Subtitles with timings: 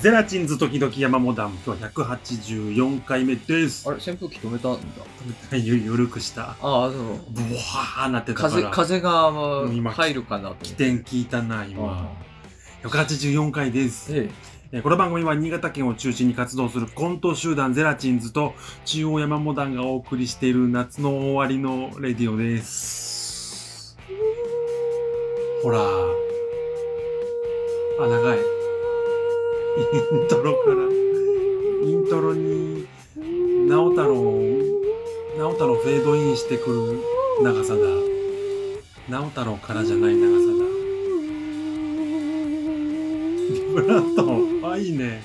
[0.00, 3.88] ゼラチンズ時々山モダン、今日は184回目です。
[3.88, 4.78] あれ扇風機止めたんだ。
[5.58, 6.50] ゆゆるくした。
[6.50, 6.92] ああ、そう。
[7.30, 8.70] ブワーなってたから。
[8.70, 9.32] 風、風が
[9.92, 10.56] 入るかなと。
[10.62, 12.12] 起点聞いたな、今。
[12.84, 14.14] 184回です。
[14.14, 14.30] え
[14.70, 18.52] えーこの番組は新潟県を中心に活動するコント集団ゼラチンズと
[18.84, 23.96] 中央山モダンがお送りしている夏の終わりのレディオです。
[25.62, 25.80] ほら。
[25.80, 25.84] あ、
[28.06, 28.57] 長い。
[29.78, 30.76] イントロから、
[31.88, 32.88] イントロに、
[33.68, 34.14] 直太朗、
[35.38, 37.80] 直太朗フェードインしてくる長さだ。
[39.08, 40.64] 直太朗からじゃない長さだ。
[43.52, 44.16] ビブラー
[44.62, 45.22] ト、あ、いいね。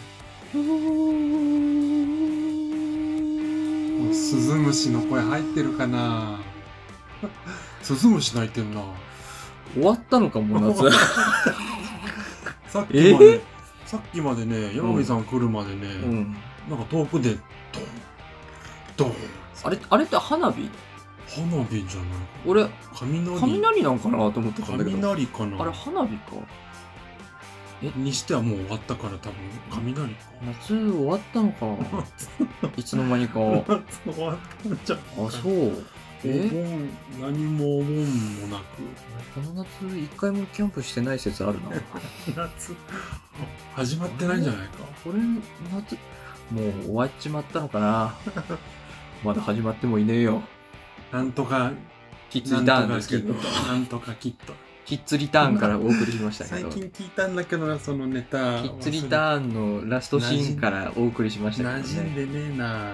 [4.13, 6.39] スズムシの声入ってるかな
[7.81, 8.83] スズムシ鳴いてんな。
[9.73, 10.91] 終わったのかも、夏。
[12.69, 13.52] さっきまで、
[13.93, 16.35] さっきまでね、山美さん来るまでね、うん。
[16.67, 17.43] なんか遠くで、ドン、
[18.97, 19.13] ドン、
[19.65, 20.67] あれ、あれって花火？
[21.27, 22.09] 花火じゃない
[22.43, 23.39] 俺、雷？
[23.39, 24.97] 雷なんかなと思ってたんだけど。
[24.97, 25.61] 雷かな？
[25.61, 26.37] あれ、花火か。
[27.95, 29.35] にしてはもう終わったから多分、
[29.69, 30.21] 雷か。
[30.43, 31.67] 夏終わったのか。
[32.75, 33.39] いつの間にか。
[33.41, 34.99] あ、夏終わったんじゃん。
[35.29, 35.85] そう。
[36.25, 36.49] おえ？
[36.49, 36.89] 盆、
[37.21, 37.95] 何もお盆
[38.41, 38.63] もなく。
[39.35, 41.69] この夏一回もキャンプしてない説あるな。
[42.47, 42.75] 夏、
[43.75, 44.73] 始まってないんじゃないか。
[45.03, 45.19] これ、
[45.73, 45.97] 夏、
[46.51, 48.15] もう終わっちまったのかな。
[49.23, 50.41] まだ始まってもいねえよ。
[51.11, 51.71] なんとか、
[52.29, 53.33] キッズリターンですけど。
[53.33, 54.53] なんとかきっと。
[54.85, 56.69] キッズリターンからお送りしましたけ最ど。
[56.69, 58.61] 近聞いたんだけどな、そのネタ。
[58.61, 62.25] キッズリターンのラストシーンからお送りしましたけど馴染んね。
[62.25, 62.93] でねえな。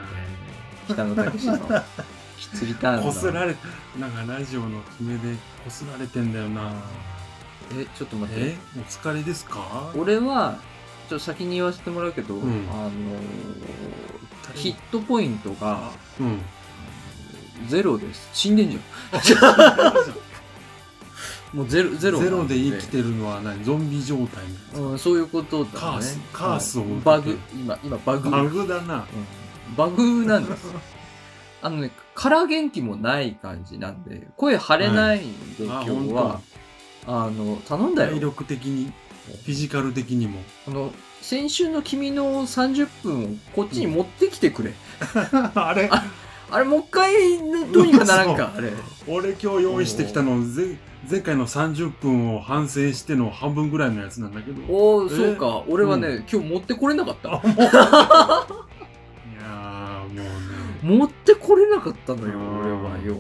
[0.87, 1.57] 北野武の
[2.39, 3.03] キッズリターンの。
[3.03, 3.55] こすられ、
[3.99, 6.73] なんかラジオの決めでこすられてんだよな。
[7.77, 8.79] え、ちょっと待っえて。
[8.79, 9.91] お疲れですか？
[9.95, 10.57] 俺は、
[11.09, 12.89] ちょっと先に言わせてもらうけど、んあのー
[14.55, 16.39] ヒットポイントがうん。
[17.67, 18.29] ゼロです。
[18.33, 18.83] 死んでんじゃん。
[21.57, 22.19] もうゼロ、ゼゼロ。
[22.21, 23.63] ロで生きてるのは何？
[23.63, 24.43] ゾンビ状態
[24.81, 25.77] うん、そういうことだね。
[25.79, 28.29] カースカースを受けてバグ、今、今バグ。
[28.29, 28.95] バグだな。
[28.95, 29.03] うん
[29.75, 30.65] バグなんです。
[31.61, 36.41] あのね、空元気もない感じなんで、声張れないんで、あ、今日本は。
[37.05, 37.95] あの、頼ん当。
[37.95, 38.11] だよ。
[38.11, 38.91] 体力的に、
[39.25, 40.39] フィジカル的にも。
[40.67, 44.73] あの、先週の君の30分をこっちに持ってきてくれ。
[45.55, 45.89] あれ？
[45.91, 46.05] あ
[46.51, 47.13] あれ、もう一回、
[47.71, 48.71] どうにかならんか、あれ。
[49.07, 50.77] 俺今日用意してきたの、ぜ
[51.09, 54.61] 前回の30分を反省しての半分ぐらいのやつなんだけど。
[54.61, 55.63] いおお、えそうか。
[55.67, 57.41] 俺はね、う今日持ってこれなかった。
[60.81, 63.17] 持ってこれなかったのよ、うん俺はよ。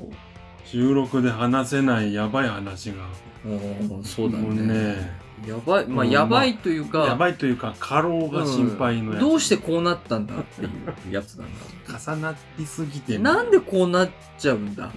[0.65, 2.95] 収録で話せないやばい話が。
[3.45, 3.49] う
[3.99, 4.61] んそうだもうね。
[4.61, 9.23] ねやばい、まあ、うんやばいというか、やばいというか、過労が心配のやつ。
[9.23, 11.99] うんどうしてこうなったんだっていうやつなんだ。
[11.99, 14.91] 重なりすぎてなんでこうなっちゃうんだ？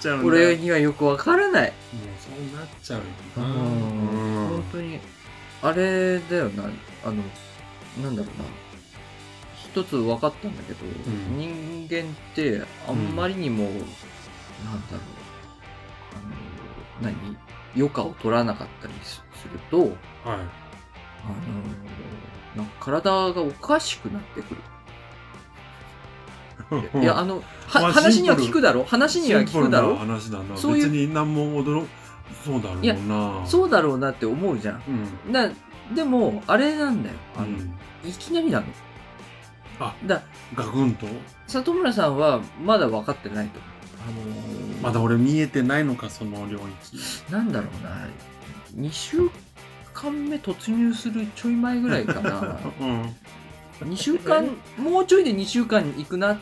[0.00, 1.70] ちゃうんだ俺にはよくわからない。
[1.70, 1.72] もう
[2.18, 3.04] そうなっちゃうよ
[3.36, 3.46] うな。
[3.46, 4.98] うん本当に、
[5.62, 6.64] あれだよな、
[7.04, 7.22] あの、
[8.02, 8.44] なんだろうな。
[9.72, 15.00] 一つ分かったんだけど、ん人間ってあんまりにも、なんだろう、
[17.02, 17.36] あの、何
[17.76, 19.22] 余暇を取らなかったりす
[19.52, 19.90] ると、はい。
[20.26, 20.36] あ
[22.56, 24.60] の、なんか体がおかしくなってくる。
[27.02, 30.56] いや、あの、はまあ話にはシンプル聞くだろ話には聞くだシンプルろな話だな。
[30.56, 31.86] そういう別に何も驚
[32.44, 32.82] そうだろうな。
[32.82, 32.96] いや
[33.46, 34.82] そうだろうなって思うじゃん。
[35.26, 35.32] うん。
[35.32, 35.48] な
[35.94, 37.14] でも、あれなんだよ。
[37.36, 38.66] あの、うんいきなりなの。
[39.80, 40.22] あだ
[40.54, 41.06] ガクンと？
[41.46, 43.60] 里村さんはまだ分かってないと。
[44.06, 47.32] あのーまだ俺見えてないのか、その領域。
[47.32, 48.06] なんだろうな。
[48.86, 49.30] 2週
[49.92, 52.58] 間目突入するちょい前ぐらいかな。
[52.80, 53.14] うん。
[53.90, 54.46] 2週間、
[54.78, 56.38] もうちょいで2週間行くなっ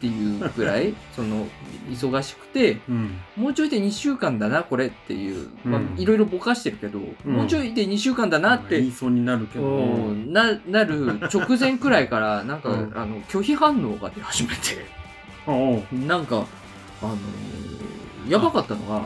[0.00, 1.46] ていうぐらい、 その、
[1.90, 3.16] 忙しくて、うん。
[3.36, 9.64] もうちょいで2週間だな、これっていう、まあうんいろいろぼかしてるけど、もうちょいで2週間だなって言いそうになるけど。
[9.64, 12.92] うんななる直前くらいから なんか、うん。
[12.94, 14.86] あの拒否反応が出始めて。
[16.06, 16.46] なんか
[17.02, 19.04] あのーやばかったのがあの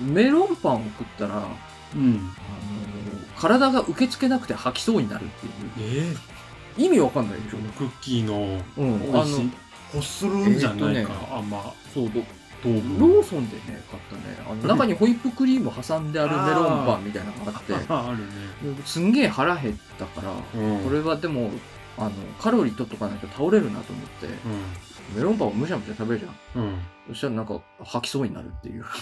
[0.00, 1.48] メロンパンを食ったら、あの
[1.96, 2.14] うん。
[2.14, 2.18] ー
[3.36, 5.52] 体が受け付けなくて吐きそうになるっていう。
[5.78, 6.16] え
[6.76, 9.50] 意味わかんないでしそのクッキーのょ、うん、美味しい。
[9.94, 11.72] 欲するんじゃないかえーと、あんま。
[11.92, 12.20] そうど
[12.62, 13.20] 糖ロ分。
[13.20, 18.82] ーソンでね買ったねあの中にホイップクリーム挟んであるメロンパンみたいなのがあって あるね。
[18.84, 21.50] すんげえ腹減ったから、うんこれはでも
[21.96, 22.10] あの
[22.40, 24.26] カロリー取っとかないと倒れるなと思って
[25.14, 26.68] メロンパンをむしゃむしゃ食べるじゃんうん。
[26.68, 26.78] うん。
[27.10, 28.84] そしたらなんか吐きそうになるっていう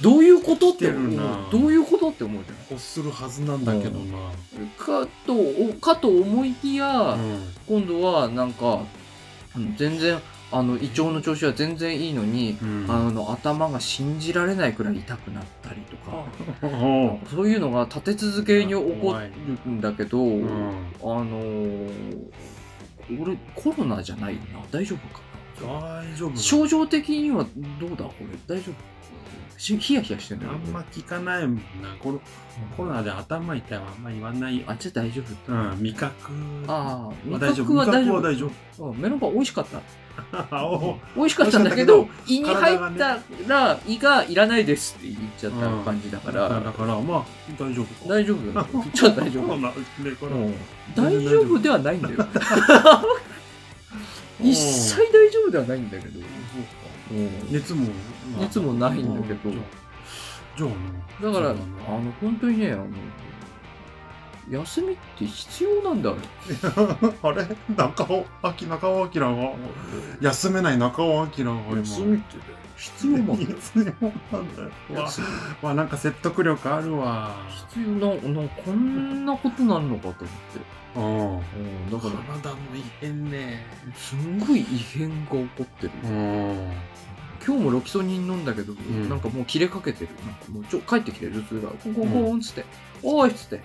[0.00, 1.50] どういうことって思う。
[1.50, 4.30] どういうことって思うじゃ欲するはずなんだけどな。
[4.30, 7.42] んかとおかと思いきや、うん。
[7.66, 8.82] 今度はなんか
[9.56, 12.86] うん全然あの胃腸の調子は全然いいのに、うん。
[12.88, 16.24] あの頭が信じられないくらい痛くなったりとか、
[17.30, 19.16] そういうのが立て続けに起こ
[19.64, 20.46] るんだけど、うん。
[21.02, 22.30] あのー
[23.10, 24.60] 俺コロナじゃないよな。
[24.70, 25.22] 大丈夫か
[25.66, 26.02] な？
[26.02, 26.30] 大丈夫。
[26.30, 27.46] だ症状的には
[27.80, 28.04] どうだ？
[28.04, 28.26] これ。
[28.46, 28.72] 大丈夫？
[28.72, 28.74] し
[29.58, 31.60] ヒヤヒヤしてんだよあんま聞かないもんな。
[32.00, 32.20] コロ
[32.76, 34.64] コロナで頭痛いはあんま言わないよ。
[34.68, 35.52] あじゃあ大丈夫。
[35.52, 36.14] うん、味覚。
[36.68, 37.66] ああ味は大丈夫。
[37.66, 38.18] 覚は大丈夫。
[38.18, 38.98] 味覚は大丈うん。
[39.00, 39.80] メロンパン美味しかった。
[41.16, 47.24] 美味しかったんだけど美胃に入ったら胃がいらないですって言っちゃった感じだから、だから、まあ、
[47.58, 47.84] 大丈夫。
[47.84, 48.14] か。
[48.14, 48.90] 大丈夫。
[48.92, 49.48] じゃあ大丈夫
[50.96, 52.26] 大丈夫ではないんだよ
[54.40, 56.20] 一切大丈夫ではないんだけど。
[57.10, 59.50] うん熱も、まあ熱もないんだけど。
[59.50, 59.62] うん。
[60.56, 60.70] じゃあ
[61.22, 62.86] だから、あの、本当にね、あの、
[64.50, 66.10] 休みって必要なんだ。
[66.10, 66.16] よ。
[67.22, 67.46] あれ？
[67.76, 69.52] 中尾明中尾明が
[70.20, 71.78] 休めない中尾明が今。
[71.78, 72.36] 休みって
[72.76, 73.38] 必要なんだよ。
[73.38, 74.70] 必要なんだよ。
[75.60, 77.34] わなんか説得力あるわ。
[77.70, 80.78] 必要な、なこんなことなるのかと思って。
[80.96, 81.36] うん。
[81.36, 83.66] うん、だから、体の異変ね。
[83.94, 85.90] すんごい異変が起こってる。
[86.04, 86.70] うん
[87.46, 90.10] 今日もロキソニン飲んだけど、んなんかもう切れかけてる。
[90.26, 91.68] なんかもうちょ帰ってきて頭痛が。
[91.70, 92.64] コンコンコンっつって、
[93.02, 93.60] おいっつって、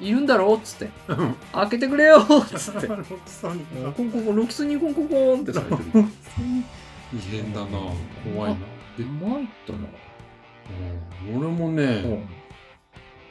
[0.00, 2.86] いるんだろっつって、うん開けてくれよっつって。
[2.88, 6.04] ロキソニンがコンコンコン、ロキソニンコンコンコンってされてる。
[7.14, 7.66] 異変だな
[8.34, 8.58] 怖いな
[8.98, 9.78] え、参ったな。
[11.28, 12.28] うん俺もうねん。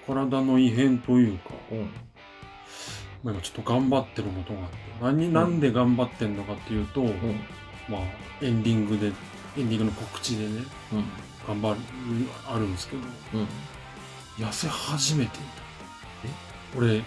[0.06, 1.79] 体の異変というかうん。
[3.24, 7.12] まあ今ちょっと頑張ってることがあって何なんで頑張ってんのかっていうと、うん。
[7.89, 8.01] まあ
[8.41, 9.12] エンディングで
[9.57, 10.63] エンディングの告知でね
[10.94, 11.06] うん。
[11.48, 11.80] 頑張る
[12.48, 13.01] あるんですけど
[13.33, 13.48] うん。
[14.45, 15.45] 痩せ始めていた。
[16.77, 17.04] 俺え？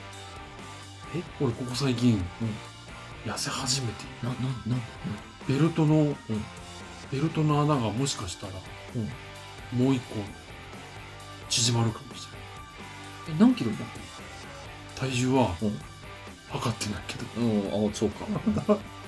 [1.40, 2.24] 俺ここ最近、
[3.24, 4.34] 痩せ始めてな、な、
[4.66, 4.80] なん
[5.48, 6.16] ベルトの、
[7.12, 8.52] ベルトの穴がもしかしたら、
[9.72, 10.14] もう一個
[11.48, 12.28] 縮まるかもし
[13.26, 13.36] れない。
[13.36, 13.76] え、何キロだ？
[14.96, 15.78] 体重は、うん。
[16.48, 17.26] 測ってないけど。
[17.40, 18.26] うん、あ、そうか。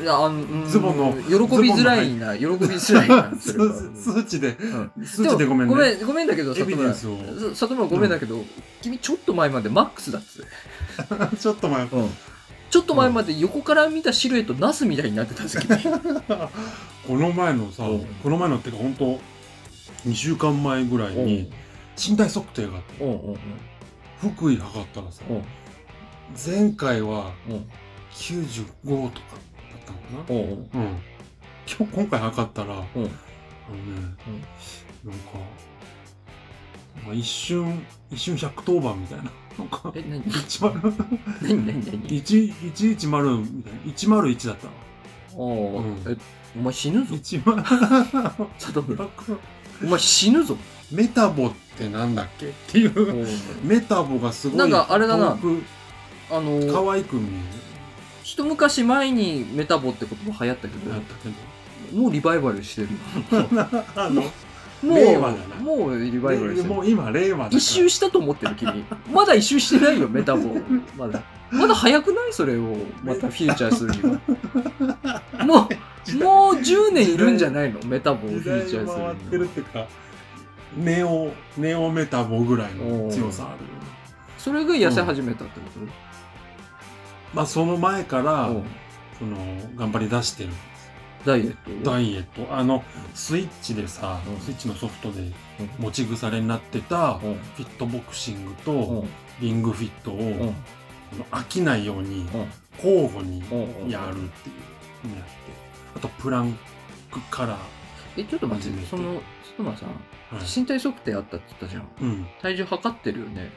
[0.00, 1.30] いや、あの、うんズボンの喜
[1.60, 3.72] びづらいな、喜びづらいな、それは。
[3.72, 4.56] 数 数値で。
[4.96, 5.04] うん。
[5.04, 5.74] 数値でごめんね。
[5.74, 6.94] ごめん、ごめんだけど、里村。
[6.94, 8.44] 里村ごめんだけど、
[8.80, 10.46] 君ちょっと前までマックスだっつ。
[11.38, 11.82] ちょっと前。
[11.82, 12.10] うん。
[12.70, 15.82] ちょっと前まで横から見たシルエットナスみたいになってた時に。
[17.06, 18.06] この前のさ、うん。
[18.22, 19.20] この前のっていうか本当
[20.08, 21.50] 2週間前ぐらいに
[21.96, 23.04] 身体測定があって。
[23.04, 23.38] うんうんうん。
[24.20, 25.42] 福井測ったらさうん。
[26.36, 27.66] 前回はうん。
[28.12, 28.64] 95
[29.10, 29.36] とか。
[29.36, 29.47] だ
[29.92, 30.40] ったのかな。
[30.40, 30.84] う。
[30.84, 30.98] ん。
[31.66, 33.10] 今日今回測ったらあのね、
[33.70, 34.16] うん
[35.04, 35.38] なんか、
[37.04, 39.24] まあ、一瞬一瞬110番みたいな。
[39.58, 40.72] なんかえ、何？10
[41.42, 41.66] 何？
[41.66, 41.66] 何？
[41.66, 41.82] 何？
[42.08, 43.78] 1 110みたいな。
[43.92, 44.72] 101だったわ
[45.36, 45.80] おう。
[45.82, 45.96] ん。
[46.06, 46.16] え、
[46.56, 47.14] お前死ぬぞ。
[47.14, 48.48] 1万。
[48.58, 49.06] 里村。
[49.84, 50.56] お前死ぬぞ。
[50.90, 53.26] メタボってなんだっけっていう。
[53.62, 55.32] メタボがすごいなんかあれだな。
[55.32, 55.62] 遠く
[56.30, 57.28] あの、可愛く見
[58.38, 62.88] 一昔前にメタボって言葉流行ったけえるやっど、たけどもうリバイバルしてる。
[63.96, 64.22] あの
[64.80, 66.74] もう、令和だなもうリバイバルしてる。
[66.74, 68.84] もう今令和だから一周したと思ってる君。
[69.12, 70.54] まだ一周してないよ、メタボ。
[70.96, 71.22] まだ。
[71.50, 72.32] まだ早くない？
[72.32, 75.42] それを、またフィーチャーするには。
[75.46, 75.68] も
[76.14, 77.80] う、もう10年いるんじゃないの？
[77.86, 79.46] メタボをフ時代ィーチャーす回ってるるには。
[79.46, 79.86] っていうか
[80.76, 83.58] ネオネオメタボぐらいの強さある
[84.36, 85.80] それが痩せ始めたってこと？
[87.34, 88.64] まあその前からうん。
[89.18, 89.36] その
[89.74, 90.50] 頑張り出してる。
[91.26, 92.54] ダイエットダイエット。
[92.54, 94.40] あのスイッチでさうん。
[94.40, 95.32] スイッチのソフトでうん。
[95.78, 97.34] 持ち腐れになってたうん。
[97.56, 99.08] フィットボクシングうとん。
[99.40, 100.48] リングフィットうん。
[100.48, 100.54] を
[101.32, 102.46] 飽きないようにうん。
[102.76, 104.52] 交互にうんやるってい
[105.04, 105.30] うのやって。
[105.96, 106.56] あとプラン
[107.10, 107.58] クから
[108.16, 108.88] え、ちょっと待って、初めて。
[108.88, 109.20] その、
[109.56, 110.46] つまさん、はい。
[110.60, 111.88] 身体測定あったって言ったじゃん。
[112.00, 112.26] うん。
[112.42, 113.50] 体重測ってるよね。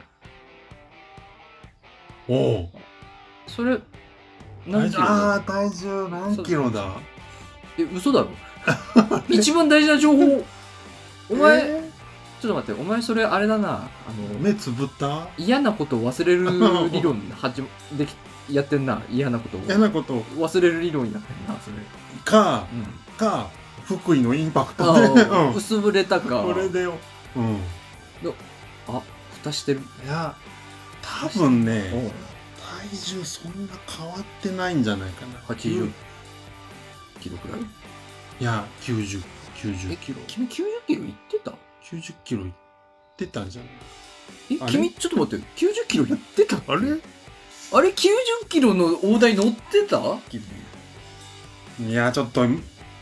[2.28, 2.70] おお
[3.56, 3.84] それ、体
[4.68, 6.86] 何キロああ体重何キロだ？
[7.78, 8.28] え、嘘だろ？
[9.30, 10.44] 一番大事な情報。
[11.30, 11.90] お前、え
[12.42, 13.70] ちょっと待って、お前それあれだな。
[13.70, 13.80] あ
[14.18, 15.28] の、ー目つぶった？
[15.38, 16.46] 嫌なことを忘れる
[16.92, 17.64] 理論はじ
[17.98, 18.16] でき、
[18.54, 19.02] やってんな。
[19.10, 19.62] 嫌なことを。
[19.68, 20.22] 嫌なこと？
[20.38, 21.76] 忘れる理論やってんな、それ。
[22.26, 23.18] かうん。
[23.18, 23.48] か
[23.86, 26.42] 福井のインパクトで、うん、薄ぶれたか。
[26.44, 26.94] これでよ、
[27.36, 27.58] うん、
[28.88, 29.02] あ、
[29.42, 29.82] 蓋してる。
[30.06, 30.34] いや
[31.02, 32.12] 多分ね
[32.98, 35.40] 重そんな変わってないんじゃないかな。
[35.56, 35.92] 80
[37.20, 37.62] キロくらい？
[37.62, 39.22] いや90
[39.56, 40.18] 90キロ？
[40.28, 41.52] 君90キロ行ってた
[41.84, 42.54] ？90キロ行っ
[43.18, 43.72] てたんじゃない
[44.52, 45.46] え君ちょっと待って。
[45.56, 46.98] 90キロ行ってた あれ？
[47.74, 50.00] あれ？90キロの大台乗ってた？
[50.30, 50.44] 君
[51.90, 52.46] いや、ちょっと、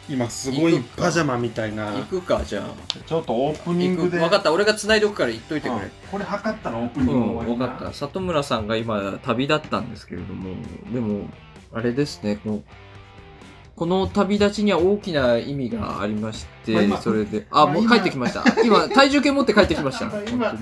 [0.10, 1.94] 今すごいパジャマみたいな。
[1.94, 4.18] 行くかじゃあちょっとオープニングで。
[4.18, 7.94] 分かった俺が繋いでおくから言っといてくれうんこれ測ったらオープニンうん、グ終わりな分かった。
[7.94, 10.56] 里村さんが今旅立ったんですけれども、
[10.92, 11.30] でも、
[11.72, 12.64] あれですね、この、
[13.76, 18.44] この旅立ちには大きな意味がありまして、まあ今それで、あ、まあもう帰ってきました。
[18.64, 20.10] 今、体重計持って帰ってきました。
[20.12, 20.56] 本今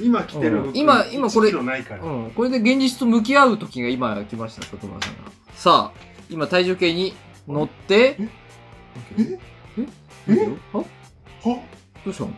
[0.00, 2.02] 今来てるうん今今これ1キロないから。
[2.02, 5.30] うん、これで現実と向き合う時が今来ました、里村さんが。
[5.54, 7.12] さあ、今体重計に
[7.46, 8.16] 乗って、
[9.18, 9.38] え？
[9.78, 9.86] え？
[10.28, 10.34] え？
[10.34, 10.84] えあは？
[12.04, 12.30] どうしたの？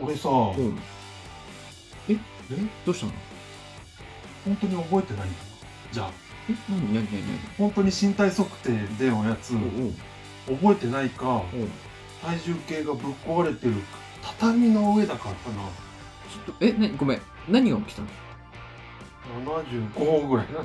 [0.00, 0.78] 俺さ、うん。
[2.08, 2.12] え？
[2.12, 2.18] え？
[2.84, 3.12] どうしたの？
[4.44, 5.44] 本当に覚えてないんだな。
[5.92, 6.10] じゃあ、
[6.48, 6.54] え？
[6.68, 6.94] 何？
[6.94, 7.04] 何？
[7.04, 7.22] 何？
[7.58, 9.54] 本当に身体測定でのやつ、
[10.46, 11.70] 覚えてないか、うん。
[12.22, 13.74] 体重計がぶっ壊れてる
[14.22, 15.56] 畳の上だからかな。
[16.30, 17.20] ちょっと、え、なごめん。
[17.48, 18.08] 何が起きたの
[19.64, 20.60] ？75ぐらいな。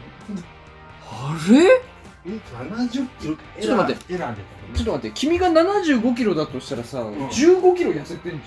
[1.10, 1.66] あれ？
[1.66, 1.82] え、
[2.26, 4.42] 70キロちょっと待ってエラーで
[4.74, 8.38] ちょっと待って、君が75キロだとしたらさ、ん15キロ痩せてんじ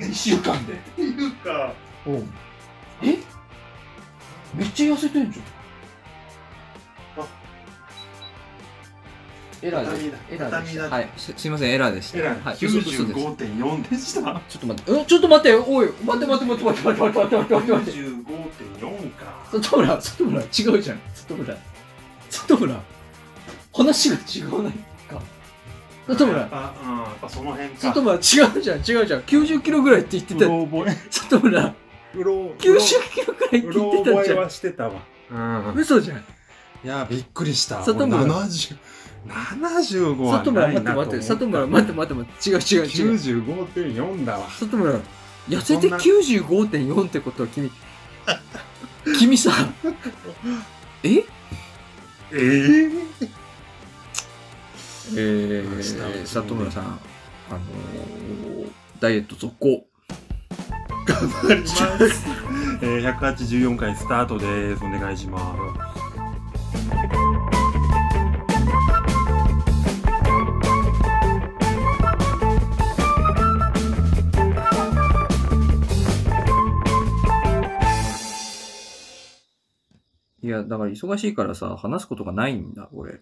[0.00, 0.08] ゃん。
[0.08, 0.74] 1週間で。
[0.74, 1.72] っていうか、
[2.06, 2.32] うん。
[3.02, 3.18] え？
[4.54, 5.44] めっちゃ痩せてんじゃん。
[7.24, 7.26] あ
[9.62, 10.88] エラーでエラーでした。
[10.88, 12.18] はいす、すいません、エラーでした。
[12.18, 12.90] エラーはい、嘘です。
[13.02, 13.20] 嘘です。
[13.20, 14.40] 95.4でした。
[14.48, 15.04] ちょっと待って、うん？
[15.06, 17.98] ちょっと待って、おい、待って待って待って待って待って待って待って待って待って。
[18.80, 19.24] 95.4か。
[19.50, 20.48] 里村、里村、違う
[20.80, 21.00] じゃん。
[21.12, 21.56] 里村。
[22.30, 22.82] 里村。
[23.72, 24.72] 話が違うない
[25.08, 25.20] か。
[26.08, 27.88] 里村、あ、うん、やっぱその辺か。
[28.14, 29.20] 違うじゃん、違うじゃん。
[29.22, 30.46] 90キロぐらいって言ってた。
[30.46, 30.96] うろ覚え。
[31.10, 31.74] 里村、
[32.14, 34.38] うろ、90キロぐらいってう言ってたじゃん。
[34.38, 35.02] はしてたわ。
[35.30, 35.74] うん。
[35.76, 36.18] 嘘じゃん。
[36.18, 36.22] い
[36.88, 37.82] や、びっくりした。
[37.84, 38.76] 里村俺70、
[39.28, 43.44] 75は里村、ないな待って待って、と思里村、待って待って待って、違う違う違う。
[43.44, 44.48] 95.4だわ。
[44.50, 44.98] 里村、
[45.48, 47.70] 痩せてそんな95.4ってことは君、
[49.18, 49.52] 君さ、
[51.04, 51.18] え？
[51.18, 51.24] え
[52.32, 52.90] え
[55.16, 59.84] えー、里村さん、あのー、ダイエット続行。
[61.04, 61.80] 頑張ります。
[62.82, 64.84] えー、184回スタートです。
[64.84, 66.00] お願いします。
[80.42, 83.20] いや、だから忙しいからさ、話すことがないんだ、俺。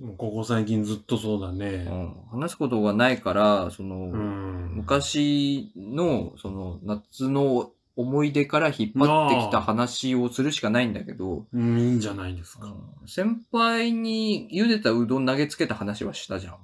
[0.00, 1.84] もうここ最近ずっとそうだうね。
[1.84, 2.14] ん。
[2.30, 4.72] 話すことがないから、その、うん。
[4.74, 12.66] 昔の、その、夏の思い出から引っ張ってきた話をするしかないんだけど、うん、いいんじゃないですか。
[12.66, 16.58] うん先輩に茹でたうどん投げつけた話はしたじゃん、も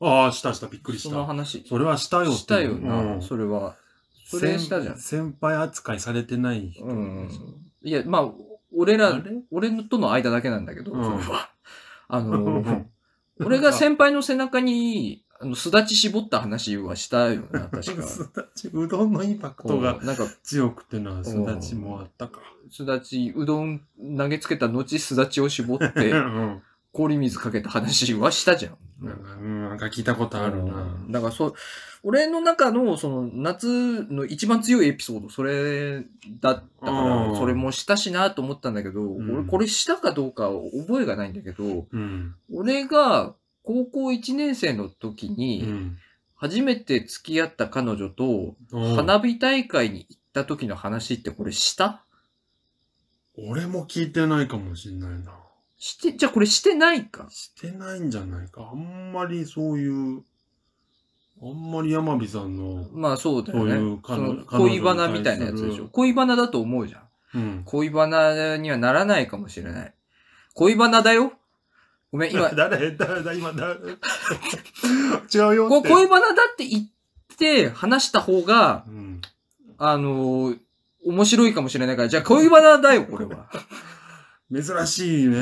[0.00, 0.92] ああ、したした、びっくう。
[0.92, 1.26] りしそのた。
[1.26, 1.64] 話。
[1.66, 3.74] それはしたよってしたよな、うんそれは。
[4.26, 6.84] それしたじゃん先先輩扱いされてない人。
[6.84, 7.28] うん。
[7.82, 8.30] いや、まあ、
[8.76, 11.50] 俺ら俺との間だけなんだけど、うんそれは。
[12.08, 12.86] あの、
[13.44, 18.02] 俺が先輩の背中に、あの、すだち絞った話はしたよな、 確か。
[18.02, 22.40] すだち、うどんのインパクトがなんか、強くてな、すだちもあったか。
[22.70, 23.82] すだち、うどん
[24.16, 26.62] 投げつけた後、すだちを絞っうて、ん。
[26.96, 28.76] 氷水かけた話はしたじゃん。
[29.06, 30.74] なんか、うん、なんか聞いたことあるな。
[30.74, 31.54] うんだからそう、
[32.02, 36.04] 俺の中のその夏の一番強いエピソード、それ
[36.40, 40.48] だったから、うんそれもしたしなと思ったんだけど、ん俺これしたかどうか
[40.86, 42.34] 覚えがないんだけど、うん。
[42.52, 45.98] 俺が高校1年生の時うに、ん。
[46.38, 52.04] 初めて付き合った彼女とうん花火大会に行った時の話ってこれした？
[53.38, 55.32] 俺も聞いてないかもしんないな。
[55.78, 58.70] して、じゃあこれしてないかしてないんじゃないか。
[58.72, 60.22] あんまりそういう、
[61.42, 63.72] あんまり山火さんの、まあそうだよね。
[63.74, 65.88] そういう恋バナみたいなやつでしょ。
[65.88, 67.02] 恋バナだと思うじゃん。
[67.34, 67.62] うん。
[67.64, 69.94] 恋バナにはならないかもしれない。
[70.54, 71.32] 恋バナだよ。
[72.12, 72.96] ごめん、今、 誰？
[72.96, 73.22] 誰？
[73.22, 73.74] だ今誰
[75.34, 75.68] 違うよ。
[75.68, 79.20] 恋バナだって言って話した方が、うん。
[79.78, 80.58] あのー
[81.04, 83.48] 面白いかもしれないから、じゃあ恋バナだよ、これは。
[84.52, 85.36] 珍しいね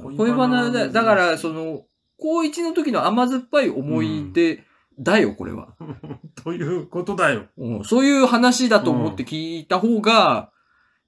[0.00, 0.16] うん。
[0.16, 0.92] 恋バナだよ。
[0.92, 1.84] だか、ら、その、
[2.18, 4.64] 高一の時の甘酸っぱい思い出
[4.98, 5.74] だよ、これは。
[6.44, 7.46] ということだよ。
[7.56, 10.50] うんそういう話だと思って聞いた方が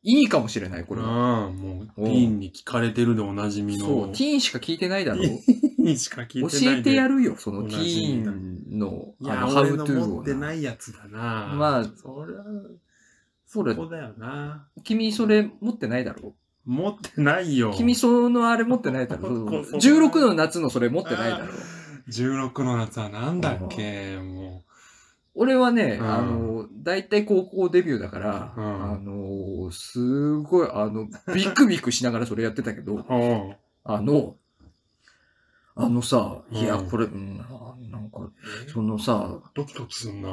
[0.02, 1.08] いいかもしれない、これは。
[1.08, 3.86] ああ、もう、ティーンに聞かれてるでおなじみの。
[3.86, 5.22] そう、ティーンしか聞いてないだろう。
[5.22, 6.58] ティーンにしか聞いてないで。
[6.60, 10.52] 教えてやるよ、そのおティーンの、あの、ハウトゥーを持ってなな。
[10.54, 11.54] いやつだな。
[11.54, 12.42] まあそりゃ、
[13.46, 14.68] それそ、こだよな。
[14.84, 16.34] 君それ持ってないだろ
[16.67, 17.73] 持ってないよ。
[17.76, 21.47] 君そのあれ持ってないだろここ16の夏のそれ持ってないだろ
[22.09, 24.62] 16の夏はなんだっけも
[25.35, 33.05] 俺はね、うんあの、大体高校デビューだから、うんあの、すごい、あの、ビクビクしながらそれやってたけど、う。
[33.09, 33.57] うん。
[33.85, 34.37] あの、
[35.76, 37.45] あのさ、いや、うんこれ、うん、な
[37.90, 38.31] なんか、
[38.73, 40.31] そのさ、ドキドキすんな。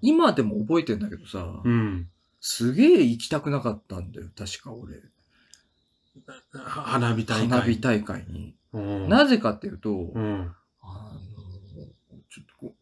[0.00, 1.72] 今でも覚えてんだけどさ、うん。
[1.72, 2.08] うん。
[2.40, 5.00] すげえ行きたくなかったんだよ、確か俺。
[6.52, 7.48] は花火大会。
[7.48, 8.54] 花火大会に。
[8.72, 9.08] うん。
[9.08, 10.52] なぜかっていうと、うん。
[10.80, 11.86] あの、
[12.30, 12.74] ちょっとこう、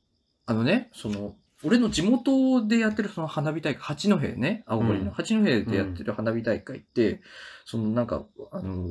[0.46, 7.20] あのね、その、俺の地元でやってるその花火大会、八戸ね、青森うんの八戸でやってる花火大会って、
[7.64, 8.88] そのなんか、あの、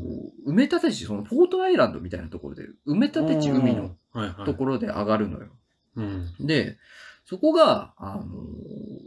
[0.48, 4.46] 埋め立て地、そのポートアイランドみたいなところで、埋め立て地海のはいはい。
[4.46, 5.48] ところで上がるのよ。
[5.98, 6.34] うん。
[6.40, 6.78] で、
[7.32, 8.26] そこが、あの、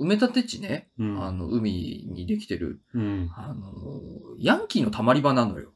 [0.00, 1.22] 埋め立て地ね、うん。
[1.22, 3.30] あの、海にできてる、うん。
[3.36, 3.70] あの、
[4.38, 5.74] ヤンキーのたまり場なのよ。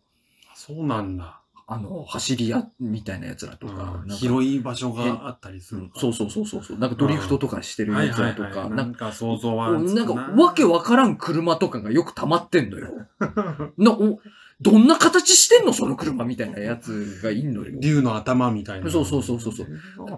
[0.54, 1.42] そうなんだ。
[1.66, 3.74] あの、走り屋みたいな奴らとか。
[3.74, 5.90] なんか広い場所があったりするうん。
[5.94, 6.78] そうそうそうそうそう。
[6.78, 8.70] なんかドリフトとかしてるはいやつらとか、はいはい。
[8.70, 12.94] ななんんか想像はなんかわけわからん車とかがよく溜まってんのよ。
[13.76, 14.20] な、お、
[14.60, 15.72] どんな形してんの？
[15.72, 17.78] その車みたいなやつがいんのよ。
[17.78, 18.90] 竜の頭みたいな。
[18.90, 19.56] そうそうそうそう。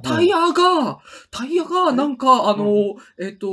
[0.03, 0.99] タイヤが、
[1.31, 3.47] タイヤが、なんか、あの、えっ、と、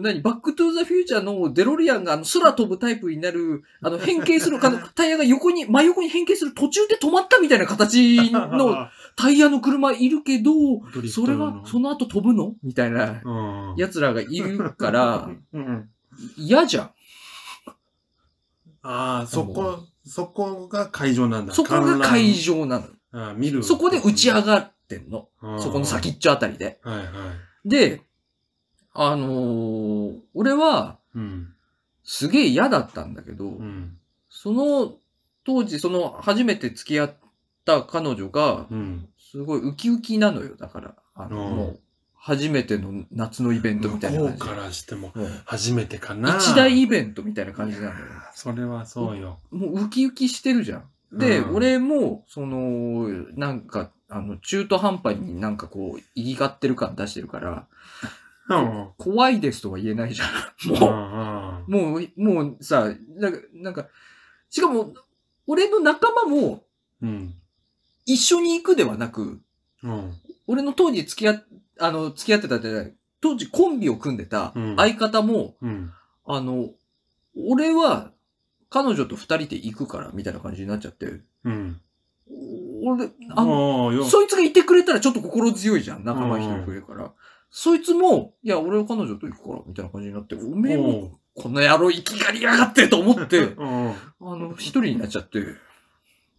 [0.00, 10.52] 何、バックトゥーザフューチャーのデロリアンが、あの、空飛ぶタイプになる、あの、変形する、あの、 タイヤが横に、真横に変形する途中で止まったみたいな形の タイヤの車いるけど、
[11.08, 12.54] それは、その後飛ぶの？
[12.62, 13.74] みたいなうん。
[13.76, 15.88] 奴らがいるから、うん。
[16.36, 16.90] 嫌じゃん。
[18.82, 21.54] ああ、そこ、そこが会場なんだ。
[21.54, 22.60] そこが会場。
[22.60, 22.86] 場なの。
[23.12, 23.62] ああ見る。
[23.62, 25.28] そこで打ち上がってんの。
[25.42, 26.80] うんそこの先っちょあたりで。
[26.82, 27.68] はいはい。
[27.68, 28.02] で、
[28.94, 31.54] あのー俺は、うん。
[32.04, 33.98] すげえ嫌だったんだけど、うん。
[34.30, 34.94] その、
[35.44, 37.14] 当時、その、初めて付き合っ
[37.64, 39.08] た彼女が、うん。
[39.18, 40.56] すごいウキウキなのよ。
[40.56, 41.76] だから、あの、
[42.20, 44.32] 初めての夏のイベントみたいな感じ。
[44.34, 46.36] 向こうからしても、もう初めてかな。
[46.36, 48.06] 一大イベントみたいな感じなのよ。
[48.34, 49.38] それはそうよ。
[49.50, 51.18] もうウキウキしてるじゃん。
[51.18, 57.66] で、うん俺も、その、なんか、あの、中途半端になんかこう、言いがってる感出してるから、
[58.50, 58.88] うん。
[58.98, 60.28] 怖いですとは言えないじゃん。
[60.74, 63.86] うもんう、もう、もうさ、なんか、なんか、
[64.50, 64.92] しかも、
[65.46, 66.64] 俺の仲間も
[67.02, 67.34] うん。
[68.06, 69.40] 一緒に行くではなく、
[69.82, 70.14] うん。
[70.48, 71.44] 俺の当時付き合っ、
[71.78, 75.92] あの、付き合ってたじゃない、当時コンビを組んでたうん相方も、うん。
[76.24, 76.70] あの、
[77.46, 78.10] 俺は
[78.70, 81.80] 彼女と二人で行くから、みたいな感じになっちゃって、うん。
[82.84, 84.04] 俺、あの。
[84.04, 86.04] そいつがいてくれたらちょっと心強いじゃん。
[86.04, 87.12] 仲間一人くれるから。
[87.50, 93.90] そいつも、いや、俺は彼女と行くから、みたいな感じになって、おめえも、この野郎生きがりやがってと思って、うん。
[93.90, 95.40] あの、一人になっちゃって、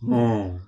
[0.04, 0.62] うん。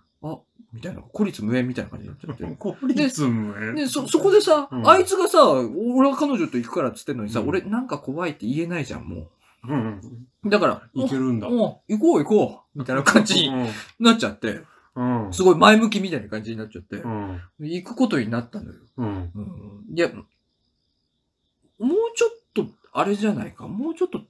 [0.73, 2.43] みたいな、孤立無縁みたいな感じになっちゃって。
[2.57, 9.29] 効率無縁で、そ、そこでさ、うんあいつがさ、俺は彼女と行くからっつってんのにさ、うん俺なんか怖いって言えないじゃん、も
[9.67, 10.01] うん。
[10.45, 10.49] う。
[10.49, 11.49] だから、いけるんだ。
[11.49, 13.51] もう、行こう行こうみたいな感じに
[13.99, 14.61] なっちゃって、
[14.95, 15.25] うん。
[15.25, 15.33] うん。
[15.33, 17.41] すごい前向きみたいな感じになっちゃってう、ん。
[17.59, 18.79] 行くことになったのよ。
[18.97, 19.07] うん。
[19.07, 23.67] うんいや、もうちょっと、あれじゃないか。
[23.67, 24.21] もうちょっと、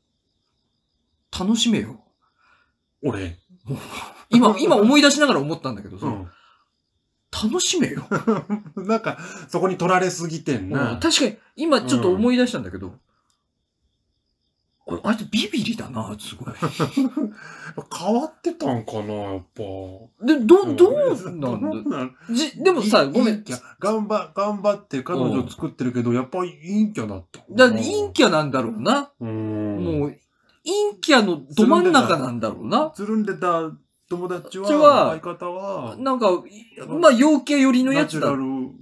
[1.38, 2.04] 楽しめよ。
[3.04, 3.38] 俺。
[4.32, 6.28] 今、今思い出しながら思ったんだけどさ、うん。
[7.32, 8.04] 楽しめよ。
[8.76, 9.18] なんか、
[9.48, 11.00] そこに取られすぎてんうんな。
[11.02, 12.94] 確かに、今ちょっと思い出したんだけど、
[14.86, 16.54] これあいつビビリだな、すごい。
[17.98, 19.64] 変わってたんかな、やっぱ。
[20.26, 20.94] で、ど、どう
[21.40, 21.98] なんだ？
[21.98, 23.46] だじ、でもさ、ごめん。
[23.80, 27.40] 頑張、頑張って彼女作ってるけど、やっぱり陰キャだった。
[27.50, 29.12] だ陰キャなんだろうな。
[29.20, 30.00] うん。
[30.00, 30.10] もう、
[30.66, 32.92] 陰キャのど真ん中なんだろうな。
[32.94, 33.72] つるんでた
[34.12, 38.36] 友達は、相方は、なんか、いまあ、陽キャ寄りのやつだっ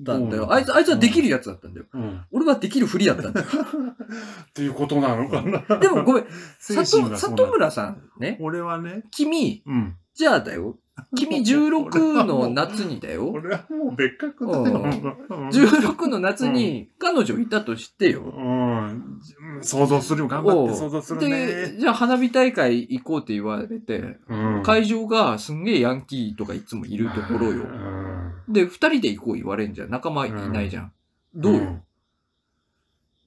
[0.03, 0.51] たんだよ。
[0.51, 1.85] あいつ、あいつはできるやつだったんだよ。
[1.93, 2.25] うん。
[2.31, 3.47] 俺はできるふりだったんだよ。
[3.47, 5.77] っていうことなのかな。
[5.77, 6.25] でもごめん、
[6.59, 9.95] 里村さんね、俺はね、君、うん。
[10.15, 10.79] じゃあだよ。
[11.15, 13.29] 君16の夏にだよ。
[13.29, 14.63] 俺はもう別格だよ。
[14.63, 18.21] うん16の夏に彼女いたとしてよ。
[18.23, 19.19] うん。
[19.62, 20.27] 想像するよ。
[20.27, 21.77] 頑張って想像するで、ね。
[21.79, 27.63] じゃあ花火大会行こうって言われて、うん会場がすんげえヤンキーとかいつもいるところよ。
[27.63, 29.91] うんで、二人で行こう言われんじゃん。
[29.91, 30.91] 仲間いないじゃん。
[31.35, 31.53] どう？
[31.53, 31.83] よ、ん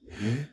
[0.09, 0.49] え？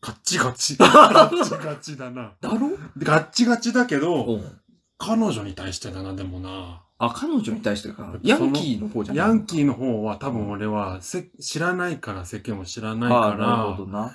[0.00, 0.76] ガッチガチ。
[0.80, 2.32] ガッチガチだな。
[2.40, 2.70] だろ？
[2.98, 4.59] ガッチガチだけど、うん。
[5.00, 6.82] 彼女に対してだな、でもな。
[6.98, 8.14] あ、彼女に対してか。
[8.22, 14.14] ヤンキーの方じゃないヤンキーの方は多分俺はせ知らないから、世間を知らないああ、なるからほ、どな。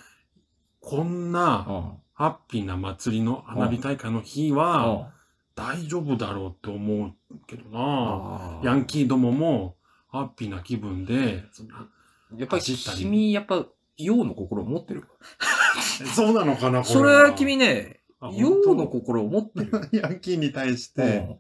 [0.82, 1.92] こんなうん。
[2.14, 5.08] ハッピーな祭りの花火大会の日うはん
[5.56, 7.14] 大丈夫だろうって思う
[7.48, 8.62] けどな。
[8.64, 9.76] ヤンキーどもも、
[10.12, 11.44] ハッピーな気分で、
[12.38, 13.66] やっぱり走ったり君、やっぱ、
[13.98, 15.06] 陽の心を持ってる。
[16.14, 19.72] そうなのかなこそれは君ね、あ陽の心を持ってる。
[20.00, 21.36] ヤンキーに対しうて、ん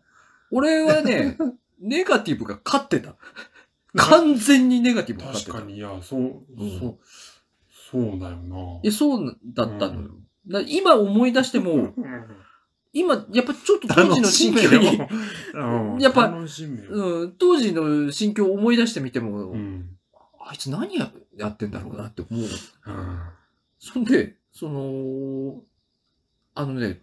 [0.52, 1.38] 俺はね、
[1.80, 3.16] ネガティブが勝ってた。
[3.98, 5.58] 完全にネガティブが勝ってた。
[5.58, 6.22] 確かに、いや、そう、
[6.58, 7.00] うんそう、
[7.92, 8.58] そうだよな。
[8.84, 10.12] え、そうだったのよ。
[10.48, 11.94] だ今思い出しても、
[12.94, 15.00] 今、やっぱちょっと当時の心境に、
[15.54, 16.28] うんやっぱ。
[16.28, 19.90] うん、当時の心境を思い出してみても、うん。
[20.40, 22.44] あいつ何ややってんだろうなって思う。
[22.44, 22.50] うん。
[23.80, 25.62] そんで、その、
[26.56, 27.02] あのね、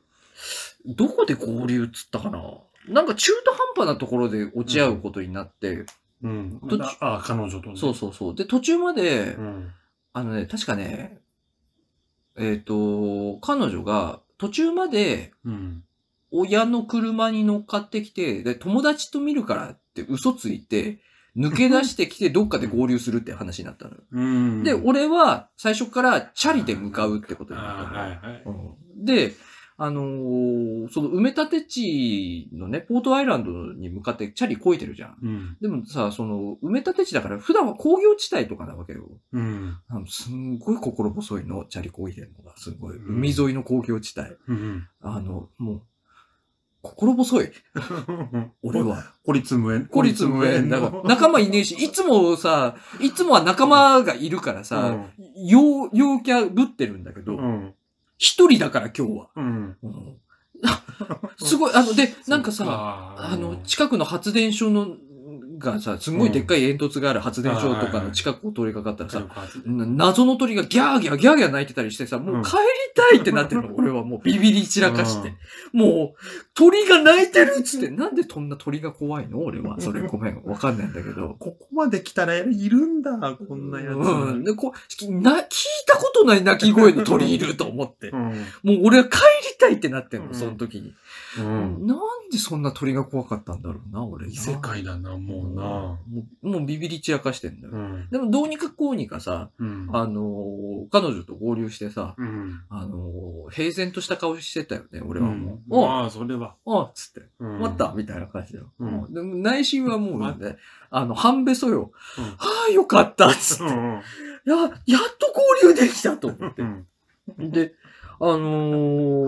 [0.86, 2.42] どこで合流っつったかな？
[2.88, 5.84] なんか中途半端なところで落ち合うことになって、
[6.22, 6.58] うん。
[6.64, 7.76] どっちあ、彼女とね。
[7.76, 8.34] そうそうそう。
[8.34, 9.70] で、途中まで、うん。
[10.12, 11.20] あのね、確かね、
[12.36, 15.84] えっ、と、彼女が途中までうん。
[16.34, 20.98] 親の車に乗っかってきて、で、友達と見るからって嘘ついて、
[21.36, 24.00] 抜け出してきてどっかで合流するって話になったのよ。
[24.12, 24.62] うん。
[24.62, 28.00] で、俺は最初からチャリで向かうってことになあったのよ。
[28.02, 28.42] はいはい。
[28.46, 29.32] うんで、
[29.78, 35.16] あのーその埋め立て地のね、ポートアイランドに向かってチャリこいてるじゃん。
[35.22, 35.56] うん。
[35.60, 39.08] でもさ、その埋め立て地だから普段は工業地帯とかなわけよ。
[39.32, 39.78] うん。
[40.06, 42.56] すんごい心細いの、チャリこいでるのが。
[42.58, 42.96] すごい。
[42.96, 44.28] うん海沿いの工業地帯。
[44.46, 44.86] うん。
[45.00, 45.82] あの、もう、
[46.82, 47.50] 心細い。
[48.62, 49.04] 俺は。
[49.24, 49.86] 孤立無縁。
[49.86, 50.68] 孤立無縁。
[50.68, 54.96] だから、仲間いねえし、いつもさ、いつもは仲間がいるからさ、
[55.36, 57.74] 陽、陽キャぶってるんだけど、うん。
[58.18, 59.28] 一人だから今日は。
[59.36, 59.76] うん。
[59.82, 60.16] うん
[61.42, 64.96] すごい、あの、で、なんかさ、さあの、近くの発電所の、
[65.70, 69.26] がさ、すごいでっかい煙突がある発電所とかの近くを通りかかったらさ、
[69.64, 72.56] な謎の鳥がギャーギャーギャーギャー鳴いてたりしてさ、もう帰り
[72.94, 75.34] たいってなってるの、 俺はもうビビり散らかして。
[75.72, 76.20] もう、
[76.54, 79.40] 鳥が鳴いてるっつって、なんでそんな鳥が怖いの？
[79.40, 79.80] 俺は。
[79.80, 81.36] それごめん、わかんないんだけど。
[81.38, 83.94] ここまで来たらいるんだ、こんなやつ。
[83.94, 84.44] うん。
[84.44, 85.44] で、こう、な、聞い
[85.86, 88.08] たことない鳴き声の鳥いると思って。
[88.10, 88.20] うん。
[88.20, 88.34] もう
[88.84, 90.94] 俺は帰りたいってなってんの、うんその時に。
[91.38, 91.86] うん。
[91.86, 91.98] なん
[92.30, 94.32] でそんな鳥が怖かったんだろうな、俺な。
[94.32, 95.62] 異世界だな、もうな。
[95.62, 95.98] も
[96.42, 97.72] うもうビビり散らかしてんだよ。
[97.74, 98.08] うん。
[98.10, 99.88] でもどうにかこうにかさ、うん。
[99.92, 102.60] あのー彼女と合流してさ、うん。
[102.68, 105.74] あのー平然とした顔してたよね、俺はもう。
[105.74, 106.54] うんおまあ、それは。
[106.64, 108.72] おつって、終終わったみたいな感じだよ。
[108.78, 110.56] うんうんでも内心はもうまね、
[110.90, 111.92] あの、半べそよ。
[112.18, 113.64] うんはあ、よかったっつって。
[113.64, 113.70] うん。
[113.70, 114.70] や、やっ
[115.18, 115.32] と
[115.64, 116.64] 合流できたと思ってう。
[116.64, 117.50] ん。
[117.50, 117.74] で、
[118.20, 118.38] あの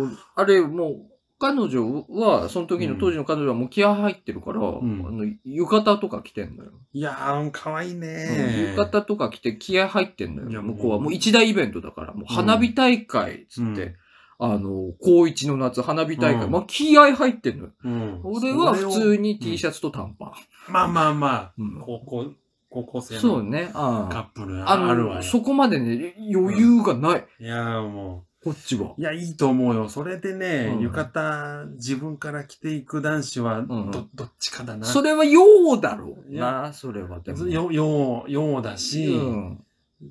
[0.08, 1.02] ーあれ、もう、
[1.38, 4.68] 彼女は、その時の当時の彼女はもう気合入ってるから、んあ
[5.10, 6.72] の浴衣とか着てんのよ。
[6.92, 8.74] いやー、かわいいね。
[8.74, 10.50] 浴衣とか着て気合入ってんのよ。
[10.50, 13.94] いや向こうはもう一大イベントだから、もう花火大会つって、うん
[14.38, 17.70] あの、高一の夏花火大会、うんまあ気合入ってんのよ。
[17.84, 18.20] うん。
[18.24, 20.32] 俺は普通に T ャシャツと短パン。
[20.66, 20.72] ツ。
[20.72, 22.32] まあまあまあ、うん高校、
[22.68, 23.70] 高校生のそうね。
[23.74, 25.22] あカップルあの、あるわよ。
[25.22, 27.26] そこまでね、余裕がない。
[27.40, 29.00] いやーもこっちはう。。
[29.00, 29.88] いや、いいと思うよ。
[29.88, 34.84] それでね、うん浴衣自分から着ていく男子は、んど、どっちかだな。
[34.86, 37.46] それは陽だろういな、それはでも。
[37.46, 39.64] よ、よう、ようだし、うん。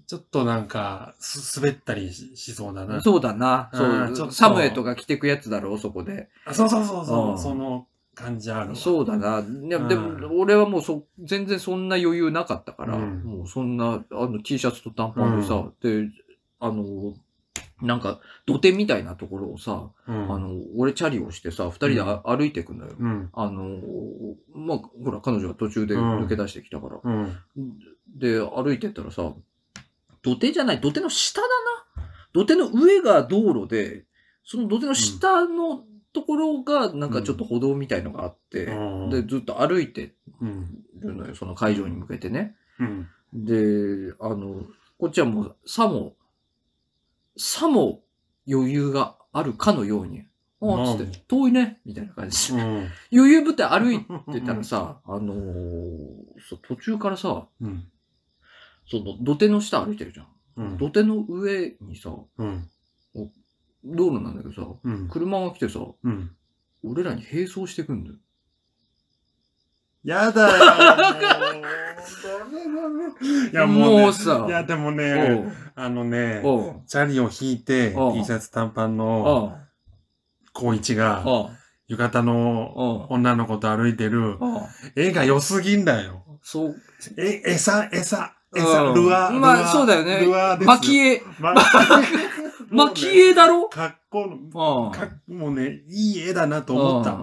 [0.07, 3.01] ちょっとなんか、す、滑ったりししそうだな。
[3.01, 3.69] そうだな。
[3.73, 6.29] ちょっとサムエとか着てくやつだろう、そこで。
[6.45, 8.75] あそうそうそうそう、うんその感じあるわ。
[8.75, 9.39] そうだな。
[9.39, 16.09] いや、でうんも、俺はもうそ、全然そんな余裕なかったから、うんもうそんな、あの、T シャツと短パンでさ、で、
[16.59, 17.13] あの、
[17.83, 20.33] なんか、土手みたいなところをさ、うん。
[20.33, 22.93] あの、俺チャリをしてさ、二人であ歩いてくのよ。
[22.97, 23.29] うん。
[23.33, 23.81] あの、
[24.55, 26.99] まあ、ほら、彼女は途中で抜け出してきたから。
[27.03, 27.37] うん。
[28.15, 29.33] で、歩いてったらさ、
[30.21, 31.47] 土手じゃない、土手の下だ
[31.97, 32.09] な。
[32.33, 34.05] 土手の上が道路で、
[34.45, 40.83] その土手の下のところが、なんかちょっと歩道みたいのがあって、うんで、ずっと歩いてうん。
[41.01, 42.55] るのよ、その会場に向けてね。
[42.79, 43.07] うん。
[43.33, 44.63] で、あの、
[44.97, 46.15] こっちはもう、さも、
[47.37, 48.01] さも
[48.49, 50.23] 余裕があるかのように、
[50.61, 52.61] ああ、つって、遠いね、みたいな感じで。
[52.61, 52.69] うん。
[53.11, 53.99] 余裕ぶって歩い
[54.31, 57.87] てたらさ、あのーそう途中からさ、うん。
[58.89, 60.27] その土手の下歩いてるじゃん。
[60.57, 60.77] うん。
[60.77, 62.69] 土手の上にさ、うん。
[63.85, 65.07] 道路なんだけどさ、うん。
[65.09, 66.35] 車が来てさ、うん。
[66.83, 68.15] 俺らに並走してくんだよ。
[70.03, 70.63] やだよ。
[73.51, 74.01] いや、もう、ね。
[74.03, 75.13] もうさいや、でもおね、
[75.47, 76.41] うあのね、
[76.87, 79.63] チャリを引いて、T シャツ短パンのあ
[80.53, 81.49] 高一が、あ、
[81.87, 84.37] 浴衣のあ女の子と歩いてる、
[84.95, 86.23] 絵が良すぎんだよ。
[86.41, 86.75] そう。
[87.17, 89.31] え、餌、餌、餌、うんルアー。
[89.39, 90.71] まあそうだよねルアーですよ。
[90.73, 91.23] 巻き絵。
[91.39, 91.53] ま
[92.71, 93.69] 巻き絵だろ？
[93.69, 97.17] 格好の、あかもうね、いい絵だなと思った。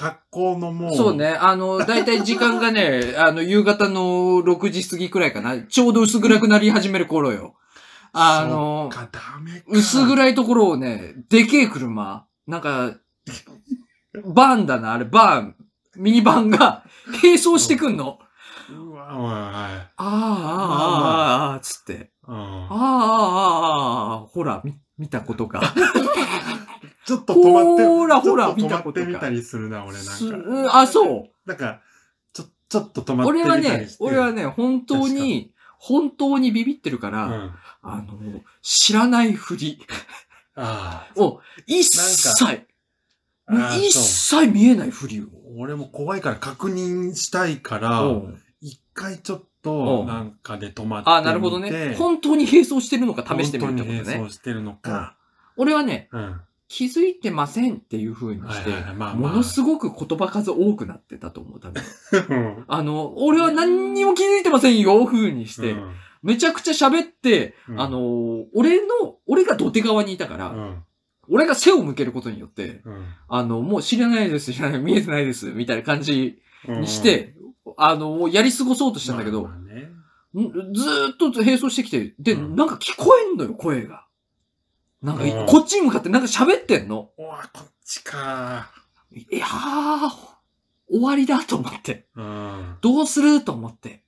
[0.00, 0.96] あ格好のもう。
[0.96, 1.14] そう。
[1.14, 1.28] ね。
[1.28, 5.60] あの、だいたい時間がね、 あの、夕方の6時過ぎくらいかな。
[5.60, 7.54] ちょうど薄暗くなり始める頃よ。
[8.12, 8.90] あの。
[9.66, 12.94] 薄暗いところをね、でけえ車、なんか、
[14.24, 15.56] バーンだな、あれ、バーン、
[15.96, 16.84] ミニバンが、
[17.22, 18.18] 並走してくんの。
[18.70, 19.44] うわ、おい、はい。
[19.46, 22.12] ああ、ああ、ああ、ああ、つって。
[22.26, 22.78] うんああ、あ
[24.10, 25.74] あ、ああ、ほら、み、見たことか。
[27.06, 30.48] ちょっと止まって、ほらほら見たことかってみたりするな、俺すなんか。
[30.48, 31.48] うんあ、そう。
[31.48, 31.80] なんか、
[32.32, 33.88] ちょ、ちょっと止まって俺みたりはね。
[34.00, 37.54] 俺はね、本当に、本当にビビってるから、うん。
[37.82, 38.18] あの、
[38.62, 39.78] 知らないふり
[40.54, 42.66] あを、 一切、
[43.78, 45.26] 一切見えないふりを。
[45.56, 51.10] 俺も怖いから確認したいから、うん一回ちょっうと、んなんかで止まって。
[51.10, 51.94] あ、なるほどね。
[51.98, 54.24] 本当に並走してるのか試してみるってこと本当に並ね。
[54.24, 55.16] 走してるのか。
[55.56, 56.40] 俺はね、うん。
[56.68, 61.82] 気づいてませんっていう風にしてものすごく言葉数多くなってたと思う、多分。
[62.28, 65.72] うん あの、俺は何にも気づいてませんよ、風にして。
[65.72, 65.90] うん
[66.20, 70.82] めちゃくちゃ喋って、うんあの、俺の、俺が土手側にいたから、うん。
[71.28, 76.80] 俺が背を向けることによって、うんあの、もう知らないです、知らない、見えてないです、みたいな感じうん。
[76.80, 77.34] にして、
[77.80, 79.90] あの、やり過ごそうとしたんだけど、まあまあね
[80.42, 84.04] んずーっと並走してきて、で、うんなんか聞こえんのよ、声が。
[85.00, 87.10] なんか、うんこっちに向かってなんか喋ってんの。
[87.16, 88.70] うわ、こっちか。
[89.12, 90.10] いやー、
[90.90, 92.06] 終わりだと思って。
[92.16, 92.76] うん。
[92.80, 94.02] どうすると思って。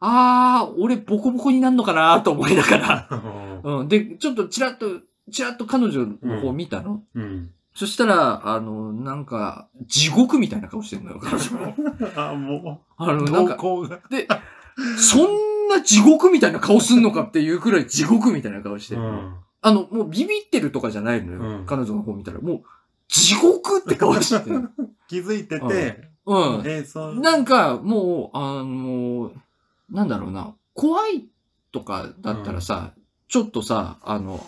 [0.00, 3.62] あー、俺ボコボコになるのかなと思いながら。
[3.64, 3.88] うん。
[3.88, 5.00] で、ちょっとチラッと、
[5.32, 7.02] チラッと彼女の方見たの。
[7.14, 7.50] うん。
[7.78, 11.74] そしたら、あの、なんか、地獄みたいな顔してんのよ、彼女。
[12.20, 13.56] あ、もあの、う、なんか。
[14.10, 14.26] で、
[14.96, 19.02] そんな地獄みたいな顔すんのかっていうくらい地獄みたいな顔してる。
[19.02, 19.36] うん。
[19.60, 21.38] あの、もうビビってるとかじゃないのよ。
[21.38, 22.40] うん彼女の方見たら。
[22.40, 22.62] もう、
[23.06, 24.70] 地獄って顔してる。
[25.06, 26.62] 気づいてて、うん。
[26.66, 27.20] え、そう。
[27.20, 29.30] なんか、もう、あの、
[29.88, 31.28] なんだろうな、怖い
[31.70, 32.94] とかだったらさ、
[33.28, 34.44] ちょっとさ、あの、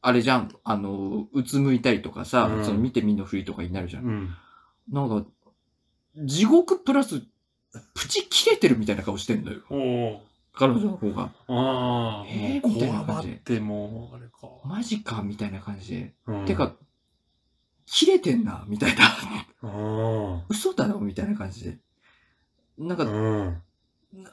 [0.00, 4.04] あれじゃん、あの、うつむいたりとかさ、うんその見て見ぬふりとかになるじゃん。
[4.04, 4.34] うん。
[4.90, 5.26] なんか、
[6.24, 7.22] 地獄プラス、
[7.94, 9.60] プチ切れてるみたいな顔してんのよ。
[9.70, 10.22] おお。
[10.54, 11.30] 彼女の方が。
[11.48, 14.48] ああ、えーもうみたいな感ってもう、あれか。
[14.64, 16.14] マジかみたいな感じで。
[16.26, 16.74] うんてか、
[17.86, 19.04] 切れてんなみたいな。
[19.62, 19.66] う
[20.38, 20.42] ん。
[20.48, 21.78] 嘘だよみたいな感じで。
[22.78, 23.62] なんか、うん。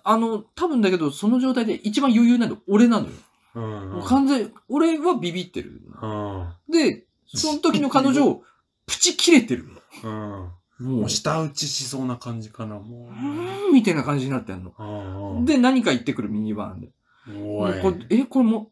[0.04, 3.14] あの、多分だけど、その状態で一番余裕なの俺なのよ。
[3.56, 3.64] うん。
[3.94, 5.82] もう完全、俺はビビってる。
[6.02, 6.54] うん。
[6.70, 8.42] で、その時の彼女、
[8.86, 9.66] プチ切れてる。
[10.04, 15.44] ももうう、舌打ちしそうな感じかな、もうーん、みたいな感じになってんの。
[15.46, 16.90] で、何か言ってくるミニバーンで。
[17.26, 18.72] これえ、これも、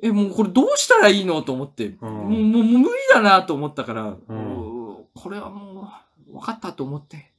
[0.00, 5.90] え、もうこれどうしたらいいのと思って、うんもう、もう無理だなと思ったから、これはも
[6.28, 7.32] う、分かったと思って、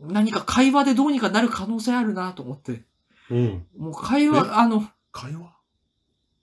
[0.00, 2.82] 何か会話でどうにかなる可能性あるなと思って、
[3.30, 3.66] うん。
[3.78, 4.50] もう会話、え？
[4.50, 5.52] あの、会話？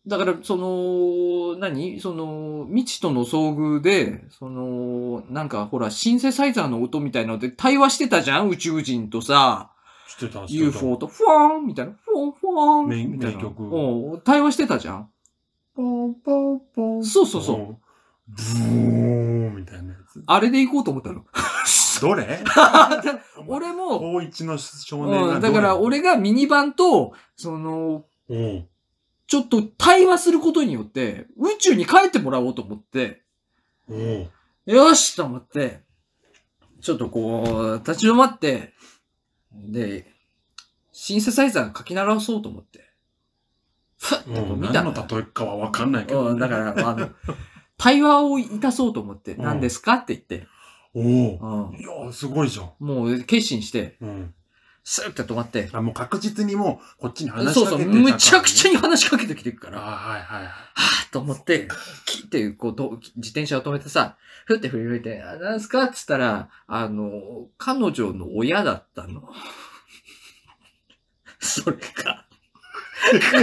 [0.09, 1.99] だから、その、何？
[1.99, 8.49] その、未知との遭遇で、その、なんかほら、シンセサイザーの音みたいなので対話してたじゃん？
[8.49, 9.71] 宇宙人とさ、
[10.07, 10.43] してた。
[10.47, 13.37] UFO と、フォーンみたいな、フォンフォーン名みたいな。
[13.37, 15.09] 名曲うん対話してたじゃん
[15.75, 17.05] ポンポンポン。
[17.05, 17.57] そうそうそう。
[17.57, 17.77] ん。
[18.27, 20.23] ブーンみたいなやつ。
[20.25, 21.23] あれで行こうと思ったの。
[22.01, 22.39] どれ？
[23.47, 28.67] 俺も、高一の少年がうん、だから俺がミニバンと、その、うん。
[29.29, 33.21] ちょっと対話することによって、宇宙に帰ってもらおうと思って、
[33.87, 34.29] うん。
[34.65, 35.81] よしと思って、
[36.81, 37.43] ちょっとこ
[37.75, 38.73] う、立ち止まって、
[39.53, 40.11] で、
[40.91, 42.89] シンセサイザー書き直そうと思って。
[43.99, 44.91] ふっと見たの。
[44.91, 47.11] 何の例えかはわかんないけど、うん、だから、あの、
[47.77, 50.47] 対話をいたそうと思って、うん何ですかって言って、
[50.95, 51.03] おお。
[51.03, 52.71] うんいやー、すごいじゃん。
[52.79, 54.33] もう決心して、うん。
[54.83, 60.49] スーって止まって、あ、もう確実にもう、こっちに話しそうそう、かけてたからねむちゃくちゃに話しかけてきてるから、あははいはいはい。
[60.49, 61.67] ぁと思って、
[62.05, 65.83] キってこうど、自転車を止めてさ、ふって振り向いて、あ、なんすか？
[65.83, 69.29] っつったら、あの、彼女の親だったの。
[71.39, 72.25] それが、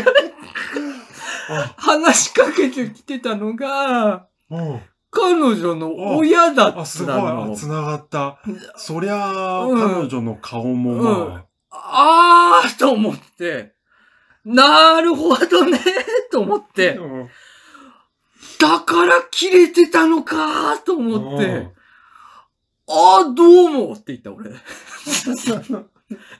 [1.48, 4.80] あ、話しかけてきてたのが、うん。
[5.18, 7.14] 彼女の親だったあ、すごい。
[7.14, 7.52] の。
[7.52, 8.38] あ、繋がった。
[8.76, 9.78] そりゃあ、うん。
[9.78, 12.62] 彼女の顔もまあ。
[12.66, 13.74] ーと思って、
[14.44, 15.78] なるほどね
[16.30, 17.28] と思っあ、て、うん。
[18.58, 21.72] だから切れてたのかと思って、うん。
[22.88, 24.50] あーどうもって言った俺。
[24.50, 24.56] う。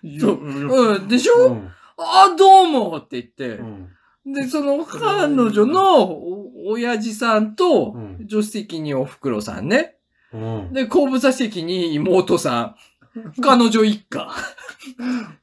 [0.05, 1.09] うん。
[1.09, 1.47] でしょ？
[1.49, 1.73] うん。
[1.99, 3.57] あーどうもって言って。
[3.57, 3.89] う、ん
[4.27, 9.97] で、その彼女のお親父さんとうん、助手席にお袋さんね。
[10.33, 10.73] うん。
[10.73, 12.75] で、後部座席に妹さん、
[13.41, 14.29] 彼女一家。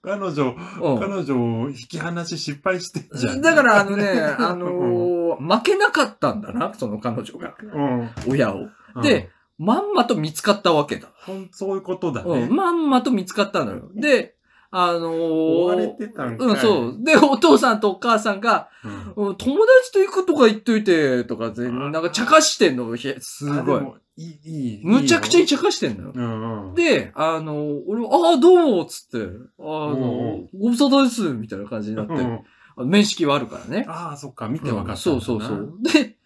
[0.01, 3.41] 彼女、うん彼女を引き離し失敗してんじゃん。
[3.41, 4.05] だから、あのね、
[4.37, 7.55] あのー負けなかったんだな、その彼女が。
[7.59, 8.09] うん。
[8.29, 8.67] 親を。
[8.95, 11.09] うん、で、まんまと見つかったわけだ。
[11.51, 12.43] そういうことだね。
[12.43, 13.89] うん、まんまと見つかったのよ。
[13.95, 14.35] で、
[14.75, 16.47] あのー追われてたんかい。
[16.47, 16.97] うん、そう。
[17.03, 18.69] で、お父さんとお母さんが、
[19.15, 19.27] うん。
[19.27, 23.83] うん友達と行くとか言っといて、とかなんか茶化してんの、へすごい。
[24.15, 24.85] いい、いい。
[24.85, 26.11] むちゃくちゃいいよ茶化してんのよ。
[26.15, 26.75] うんうん。
[26.75, 32.39] で、あの、俺、ああ、どうも、つって、あのうん、ご無沙汰です、みたいな感じになって、うん
[32.75, 33.85] あ面識はあるからね。
[33.87, 34.97] ああ、そっか、見て分かったんだな。
[34.97, 35.73] そうそうそう。
[35.83, 36.17] で、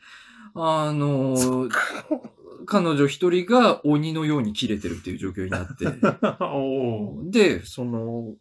[0.56, 1.70] あのー
[2.68, 5.86] 彼女一人が鬼のように切れてるっていう状況になって。
[7.32, 8.36] で、その、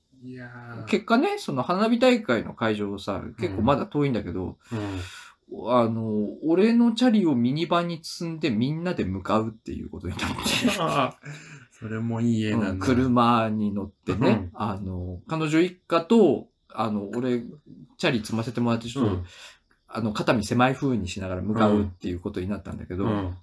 [0.86, 5.70] 結果ね、その花火大会の会場さ、結構まだ遠いんだけど、うん。
[5.70, 10.36] あの、俺のチャリをミニバンに積んでみんなで向かうっていうことになって、
[11.70, 12.86] それもいい絵なうんんだ。
[12.86, 17.44] 車に乗ってね、うんあの、彼女一家と、あの、俺、
[17.96, 19.24] チャリ積ませてもらって、ちょっと、うん
[19.88, 23.36] あの、肩身狭い風にしながら向かうっていうことになったんだけど、うん。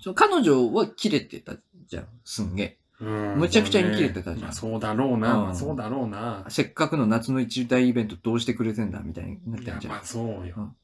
[0.00, 1.54] その彼女は切れてた
[1.86, 2.78] じゃん、すんげえ。
[2.98, 5.34] うんむちゃくちゃに切れてたじゃんまあそうだろうな。
[5.34, 6.44] うんまあそうだろうな。
[6.48, 10.04] せっかくの夏の一大イベントどうしてくれてんだみたいになってんじゃんまあ。
[10.04, 10.74] そうよ。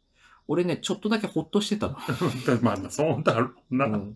[0.49, 1.97] 俺ね、ちょっとだけほっとしてたの。
[2.61, 3.87] まあそうだろうな。
[3.87, 4.15] うん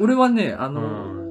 [0.00, 1.28] 俺はね、あのー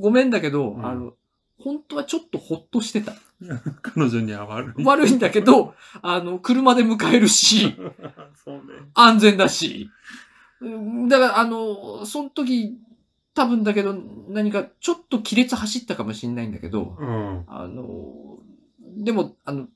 [0.00, 1.14] ごめんだけど、うんあの、
[1.58, 3.14] 本当はちょっとほっとしてた。
[3.82, 4.84] 彼女には悪い。
[4.84, 7.74] 悪いんだけど、あの、車で迎えるし、
[8.44, 8.62] そうね。
[8.94, 9.90] 安全だし。
[10.64, 12.78] うんだから、あの、その時、
[13.34, 13.94] 多分だけど、
[14.28, 17.44] 何かちょっと亀裂走ったかもしれないんだけど、うん。
[17.48, 18.38] あの、
[18.96, 19.66] でも、あの、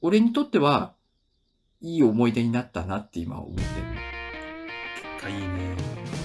[0.00, 0.94] 俺にとっては、
[1.80, 3.66] いい思い出になったなって今思ってる。
[5.20, 6.17] かいいね。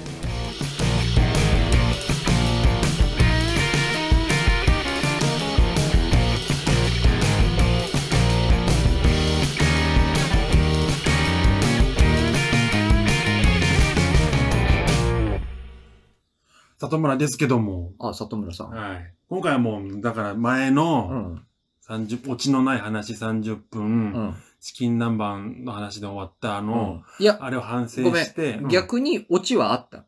[16.79, 18.69] 里村ですけども、あ、里村さん。
[18.69, 19.13] はい。
[19.29, 21.45] 今回はもう、だから前うのん。
[21.87, 24.35] 30、オチのない話30分、うん。
[24.61, 27.03] チキン南蛮の話で終わったあうの、ん。
[27.19, 28.67] いや、あれを反省ごめして、ん。
[28.69, 29.97] 逆にオチはあった。
[29.97, 30.05] うん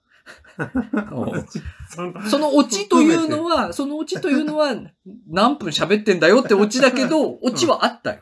[1.90, 4.74] そのそのオチというのは、そのオチというのは、
[5.28, 8.20] 何分喋ってんだよってオチだけど、オチはあったよ。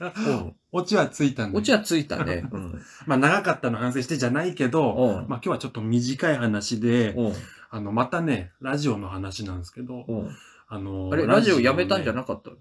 [0.00, 2.44] うんオチはついたんだオチはついたね。
[2.50, 2.82] うん。
[3.06, 7.32] まあ長かったの反省してじゃないけど、うんまあ今日はちょっと短い話で、うん
[7.70, 10.30] あの、またね、ラジオの話なんですけど、うん
[10.68, 12.56] あの、あれ、ラジオやめたんじゃななかったの？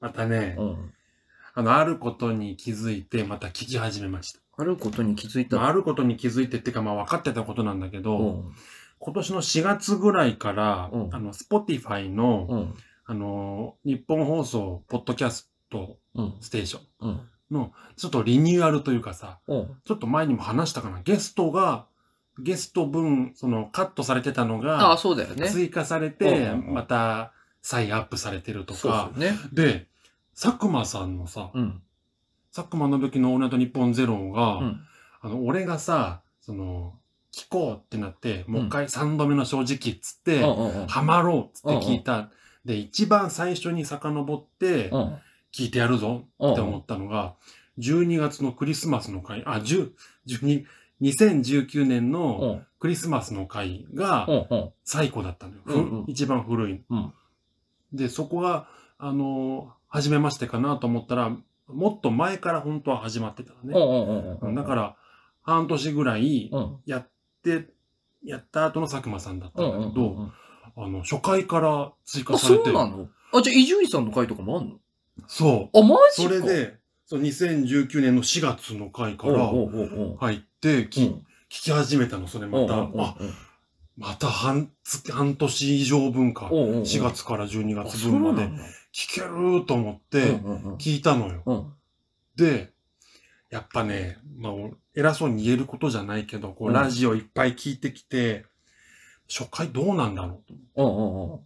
[0.00, 0.94] またね、うん。
[1.54, 4.40] あの、あることに気づいて、また聞き始めました。
[4.56, 5.56] あることに気づいた？
[5.56, 8.54] まあ、あることに気づいてっていうか、まあ分かってたことなんだけど、うん。
[8.98, 12.74] 今年の4月ぐらいから、うんあの、Spotify の、うん。
[13.04, 16.34] あの、日本放送、ポッドキャストうん。
[16.40, 17.20] ステーションうん。
[17.50, 19.76] の、ちょっとリニューアルというかさ、うん。
[19.84, 21.86] ちょっと前にも話したかな、ゲストが、
[22.42, 25.48] ゲスト分、その、カットされてたのああ、が、そうだよね。
[25.48, 29.34] 追加されうんて、また、再アップされてるとそうか、そうね。
[29.52, 29.86] で、
[30.40, 31.82] 佐久間さんのさ、うん。
[32.54, 34.80] 佐久間信樹のオールナイトニッポンゼロが、うん。
[35.20, 36.94] あの、俺がさ、その、
[37.32, 40.42] 聞こうってなって、もう一回三度目の正直っつって、
[40.88, 42.30] ハマろうっつって聞いた。
[42.64, 45.18] で、一番最初に遡って、うん。
[45.52, 47.34] 聞いてやるぞって思ったのが、
[47.78, 49.90] 12月のクリスマスの回、あ、10、
[50.26, 50.64] 12、
[51.02, 52.28] 2019年うの
[52.62, 52.66] ん。
[52.78, 54.26] クリスマスの回が。
[54.84, 55.60] 最古だったのよ。
[55.64, 56.82] ふうんうん一番古い。
[56.88, 57.12] うん
[57.92, 61.36] で、そこが、あの、初めましてかなと思ったら、
[61.66, 64.54] もっと前から本当は始まってたのね。
[64.54, 64.96] だから、
[65.42, 66.76] 半年ぐらいうん。
[66.86, 67.08] やっ
[67.42, 67.68] て、
[68.24, 69.80] やった後の佐久間さんだったうん。
[69.82, 70.32] だけど、うん。
[70.76, 72.64] あの、初回から追加あ、されて。
[72.66, 73.08] そうなの？
[73.32, 74.76] あ、じゃあ、伊集院さんの回とかもあんの？
[75.26, 75.78] そう。
[75.78, 76.78] あ、マジかそれ、で、
[77.10, 79.50] そう2019年の4月の回から
[80.20, 81.08] 入って、きうん。
[81.50, 82.82] 聞き始めたの、それまた。
[82.82, 83.16] あ、
[83.98, 86.48] また半月、半年以上分か。
[86.52, 86.82] おうおうおう。
[86.82, 88.48] 4月から12あ月分まで
[88.94, 90.36] 聞けると思って
[90.78, 91.42] 聞いたのよ。
[91.46, 91.72] うん。
[92.36, 92.70] で、
[93.50, 94.52] やっぱね、まあ、
[94.94, 96.74] 偉そうに言えることじゃないけど、こううん。
[96.74, 98.46] ラジオいっぱい聞いてきて、
[99.28, 100.44] 初回どうなんだろ
[100.76, 101.40] う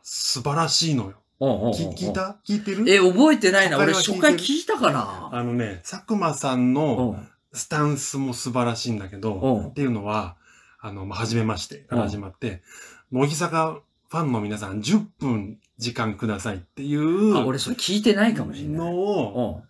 [0.00, 1.16] 素晴らしいのよ。
[1.40, 2.36] 聞いた？
[2.44, 2.88] 聞いてる？
[2.90, 3.78] え、覚えてないな。
[3.78, 5.30] 俺、初初回は聞いたかな？
[5.32, 7.28] あのね、佐久間さんうのん。
[7.52, 9.66] スタンスも素晴らしいんだけど、うん。
[9.68, 10.36] っていうのは、
[10.80, 12.62] あの、まあ、初めましてから始まって、
[13.10, 13.80] 乃木坂
[14.10, 18.76] ファンの皆さん10分時間くださいっていうあ、俺、それ聞いてないかもしれない。
[18.76, 19.62] のうを、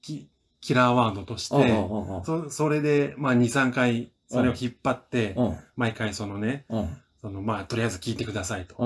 [0.00, 0.28] キ
[0.72, 1.84] ラーワードとして、
[2.24, 5.56] そそれで、まあ、2、3回、それを引っ張って、うん。
[5.76, 6.96] 毎回そのね、うん。
[7.20, 8.76] そその、まあ、とりあえず聞いてくださいと。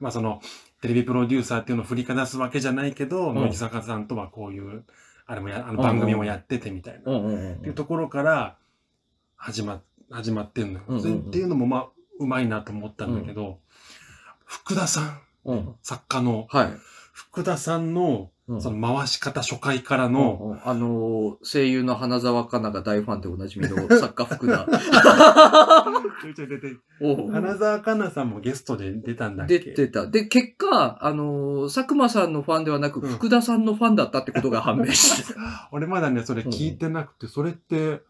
[0.00, 0.40] まあ、その、
[0.82, 4.82] テレビプロデューサーっていうのを振りかざすわけじゃないけど、ん乃木坂さんとはこういう、
[5.26, 7.12] あれもや、あのうん番組もやっててみたいな。
[7.12, 8.56] うんうんうんっていうところから、
[9.36, 9.80] 始ま、
[10.10, 10.84] 始まってんのよ。
[10.88, 11.86] うんうんっていうのも、まあ、
[12.18, 13.60] うまいなと思ったんだけど、
[14.44, 15.74] 福田さん、うん。
[15.82, 16.70] 作家の、はい。
[17.12, 24.66] 福田さんの、うんその回し方初回からうんの、うんあのー、声優の花澤香菜が大ファンでおなじみの 作家福田。
[27.30, 29.58] 花澤香菜さんもゲストで出たんだっけ？
[29.60, 30.06] 出てた。
[30.06, 35.34] で、結果、あのー佐久間さんのファンではなく、うん福田さんのファンだったってことが判明して。
[35.72, 38.02] 俺まだね、それ聞いてなくて、それって、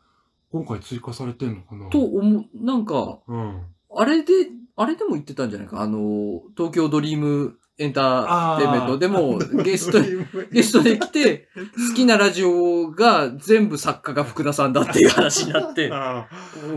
[0.51, 1.89] 今回追加されてんのかな？
[1.91, 3.61] と思う、なんか、うん。
[3.95, 4.33] あれで、
[4.77, 5.83] あれでも言ってたんじゃないか。
[5.83, 8.99] あのー東京ドリームエンターテインメント。
[8.99, 9.99] でも ゲスト、
[10.53, 11.49] ゲストで来て、
[11.89, 16.29] 好きなラジオが全部作家が福田さんだっていう話になって、 あ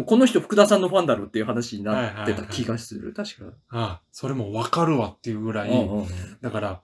[0.05, 3.13] この人福田さんのファンだろっていう話になってた気がする。
[3.13, 3.53] 確か。
[3.69, 6.05] あ、それもわかるわっていうぐらい、うんうん
[6.41, 6.81] だから、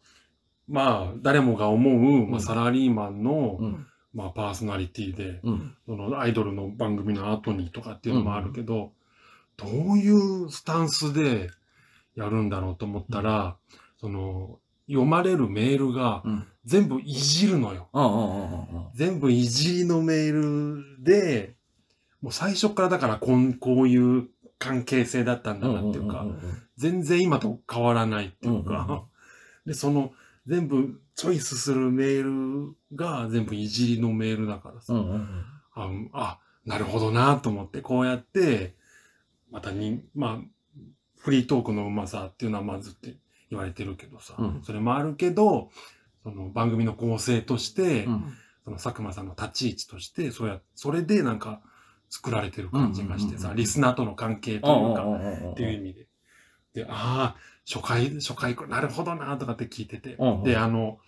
[0.68, 3.88] まあ、誰もが思う、まあ、うんサラリーマンの、うん。
[4.14, 5.76] まあ、パーソナリティで、うん。
[5.86, 8.94] そのアイドルの番組の後にとかっていうのもあるけど、
[9.58, 11.50] どういうスタンスで
[12.16, 13.58] やるんだろうと思ったら、
[14.02, 16.47] その、読まれるメールがうん。
[16.64, 17.89] 全部いじるのよ。
[18.93, 21.56] 全部いじりのメールで、
[22.22, 24.28] もう最初からだからこんこういう
[24.60, 26.26] 関係性だったんだなっていうか、
[26.78, 29.06] 全然今と変わらないっていうか、
[29.66, 30.14] で、その
[30.45, 34.93] 全部チョイスするメールが全部いじりのメールだからさ、
[35.74, 38.76] ああ、なるほどなと思って、こうやって、
[39.49, 40.84] またに、まあ、
[41.18, 43.16] フリートークのうまさっていうのはまずって
[43.52, 45.70] 言われてるけどさ、うんそれもあるけど、
[46.24, 48.34] その番組の構成として、うん
[48.64, 51.62] その佐久間さんの立ち位置として、そうや、それでなんか
[52.10, 56.08] 作られてる感じがしてさ、リスナーとの関係というか、っていう意味で。
[56.74, 57.36] で、ああ、
[57.68, 60.16] 初回、初回、なるほどなとかって聞いてて。
[60.20, 60.99] うんうんで、あの、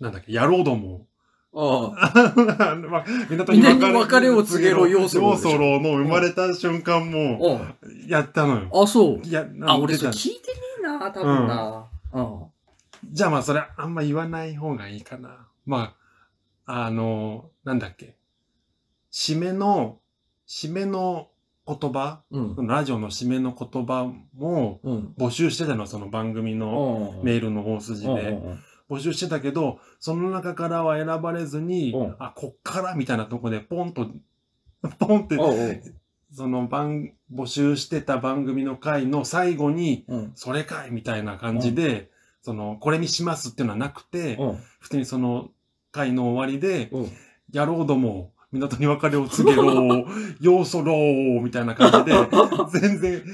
[0.00, 1.06] なんだっけ、野郎ども。
[1.54, 2.12] ああ
[2.76, 7.88] あ港みんなに別れを告げろ要素要素の生まれた瞬間も、あ。
[8.06, 8.70] やったのよ。
[8.82, 9.20] あ、そう。
[9.26, 11.86] いや、あ、俺そ聞いてねえな、多分な。
[12.12, 12.44] うん。
[13.10, 15.46] じゃあまあそれあんま言わない方がいいかな。
[15.66, 15.94] ま
[16.66, 18.16] あ、あの、なんだっけ。
[19.12, 19.98] 締めの、
[20.46, 21.28] 締めの
[21.66, 25.14] 言葉、うんラジオの締めの言葉もうん。
[25.18, 28.40] 募集してたの、その番組のメールの大筋で。
[28.88, 34.08] 募集してたけど、その中からは選ばれずにうん、あ、こっからみたいなとこでポンと、
[34.98, 35.36] ポンって、
[36.38, 40.32] その番、募集してた番組の回の最後に、うん。
[40.36, 42.12] それかいみたいな感じで、
[42.42, 44.58] その、これにしますっていうのはなくて、うん。
[44.78, 45.50] 普通にその
[45.90, 47.08] 回の終わりで、うん。
[47.52, 50.06] 野郎ども、港に別れを告げろ、
[50.40, 52.16] 要素ろう、みたいな感じで、
[52.80, 53.24] 全然、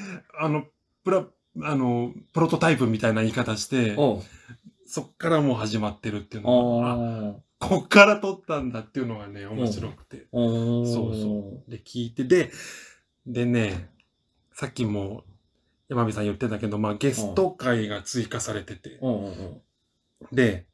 [0.40, 0.64] あの、
[1.04, 1.26] プラ、
[1.62, 4.20] あの、プロトタイプみたいな言い方して、うん。
[4.86, 10.26] そっからもう始まってるっていうのが、こっから撮ったんだっていうのがね、面白くて。
[10.32, 11.70] そうそう。
[11.70, 12.50] で、聞いて、で、
[13.26, 13.88] でね、
[14.52, 15.24] さっきも
[15.88, 19.60] 山火さん言ってたけど、まあゲスト会が追加されてて、うんうんうん。
[20.32, 20.66] で、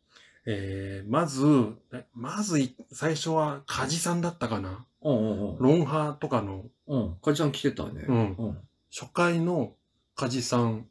[0.47, 1.45] えー、まず、
[1.93, 5.59] えまずい最初は梶さんだったかなうんうんうん。
[5.59, 7.17] ロンハーとかのうん。
[7.23, 8.05] カジさん来てたね。
[8.09, 8.59] うんうん。
[8.93, 9.75] 初回の
[10.17, 10.87] 梶さん、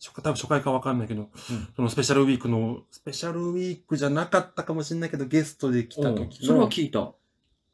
[0.00, 1.28] 初回多分初回かわかんないけど、
[1.76, 7.12] そのスペシャルウィークの、スペシャルウィークじゃなかったかもしれないけど、ゲストで来たうん時の、それは聞いた。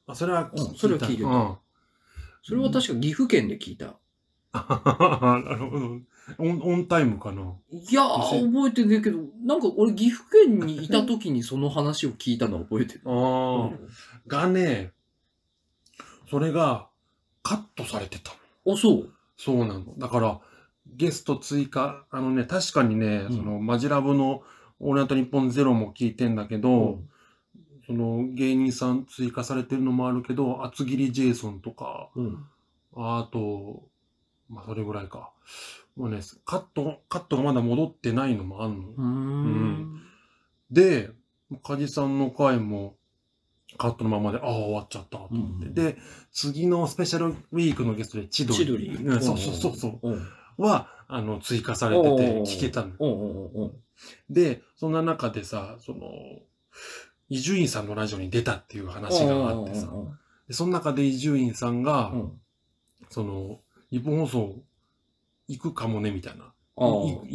[0.06, 1.56] あそれはうんそれは聞いてたうん
[2.42, 3.96] それは確か岐阜県で聞いた。
[4.52, 6.00] なるほど。
[6.38, 7.42] オンオンタイムかな。
[7.72, 13.02] いやー、覚えてねえけど、なんか俺岐阜県にいた時にその話を聞いたのは覚えてる。
[13.06, 13.78] ああ、
[14.26, 14.92] がね、
[16.28, 16.88] それが
[17.42, 18.32] カットされてた
[18.66, 18.74] の。
[18.74, 19.12] あ、そう？
[19.36, 19.94] そうなの。
[19.98, 20.40] だから、
[20.86, 24.42] ゲスト追加、あのね、確かにね、うんその、マジラブの
[24.80, 27.00] オールナイトニッポンゼロも聞いてんだけど、
[27.90, 32.46] その、芸人さん追加されてるのもあるけど、厚切りジェイソンとか、うん。
[32.94, 33.82] あと、
[34.48, 35.32] まあ、それぐらいか。
[35.96, 38.88] もうね、カット、カットがまだ戻ってないのもあんの。
[38.90, 40.02] うーん。
[40.70, 41.10] で、
[41.64, 42.96] 梶さんの回も
[43.76, 45.66] カットのままで、ああ、終わっちゃったと思って。
[45.66, 45.96] うんで、
[46.32, 48.58] 次のスペシャルウィークのゲストで千鳥。
[48.58, 48.86] 千鳥。
[48.88, 50.10] うんそうそうそうそう。
[50.10, 50.28] うん。
[50.58, 52.08] は、あの、追加されてて
[52.42, 52.92] 聞けたの。
[53.00, 53.72] うんうんうんうん。
[54.30, 55.98] で、そんな中でさ、その、
[57.30, 60.10] 伊集院さんのラジオに出たっていう話があってさ、うん
[60.48, 62.32] でその中で伊集院さんが、うんうん。
[63.08, 63.60] その、
[63.92, 64.56] 日本放送
[65.46, 66.52] 行くかもね、みたいな。
[66.76, 66.82] あ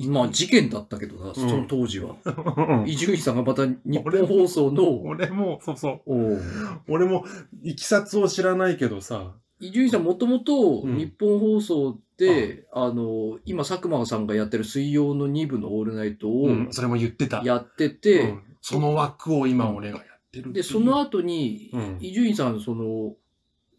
[0.10, 2.16] まあ事件だったけどな、んその当時は。
[2.86, 6.42] 伊集院さんがまた日本放送の、俺も、そうそう。
[6.90, 7.24] 俺も、
[7.64, 17.42] いきさつを知らないけどさ、伊集院さんもともとうん日本放送で、あの、今、佐久間さんがやってる水曜の2部のオールナイトをうん、それも言ってた。
[17.46, 23.14] やってて、うんその枠を今俺がやってるで、その後にうん、伊集院さん、その、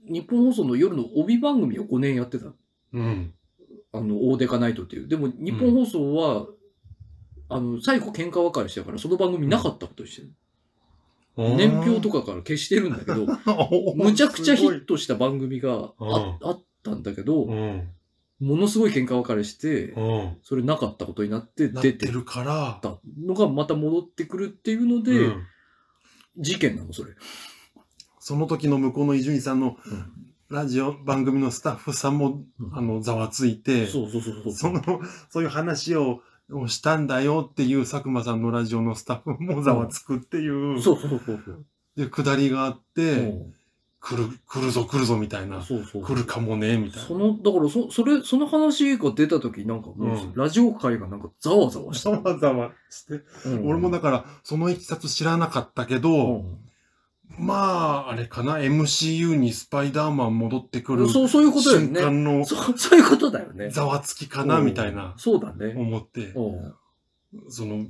[0.08, 2.52] 日本放送の夜の帯番組を5年やってた。
[2.92, 3.34] うん。
[3.92, 5.08] あの、大デカナイトっていう。
[5.08, 6.46] でも、日本放送は、
[7.48, 10.30] あの、最後喧嘩別れしてたから、その番組なかったことにしてる。
[11.36, 13.26] 年表とか、かから消してるんだけど、
[13.96, 17.88] むちゃくちゃヒットした番組がうんああったんだけどう、ん。
[18.40, 20.36] ものすごい喧嘩別れして、うん。
[20.42, 25.46] それなかったことになってなっ出ててるから、たのがまた戻ってくるっていうので、うん
[26.38, 27.12] 事件なの、それ。
[28.20, 34.52] その時の向こうの伊集院さんのうんラジオ番組のスタッフさんも、うんあの、ざわついて、そうそうそうそう。
[34.52, 36.20] その、そういう話を、
[36.52, 41.66] をしたんだよっていう佐久間さんのラジオのスタッフもざわつくっていう、そうそうそうそう。
[41.96, 43.54] で、下りがあって、うん
[44.00, 46.02] 来る、来るぞ来るぞみたいな、そうそう。
[46.04, 47.08] 来るかもね、みたいな。
[47.08, 52.10] その、だからそ、それ、その話が出た時なんかもう、うんラジオ界がなんかざわざわした。
[52.10, 53.22] ざわざわして。
[53.46, 56.58] うん俺もだから、そのいきさつ知らなかったけど、うん
[57.38, 62.00] まあ、あれかな、MCU にスパイダーマン戻ってくるそう、そういうことだよ瞬ね。
[62.00, 63.70] 間のそう、そういうことだよね。
[63.70, 65.74] ざわつきかな、みたいな、そうだね。
[65.76, 66.74] 思って、うん
[67.50, 67.86] その、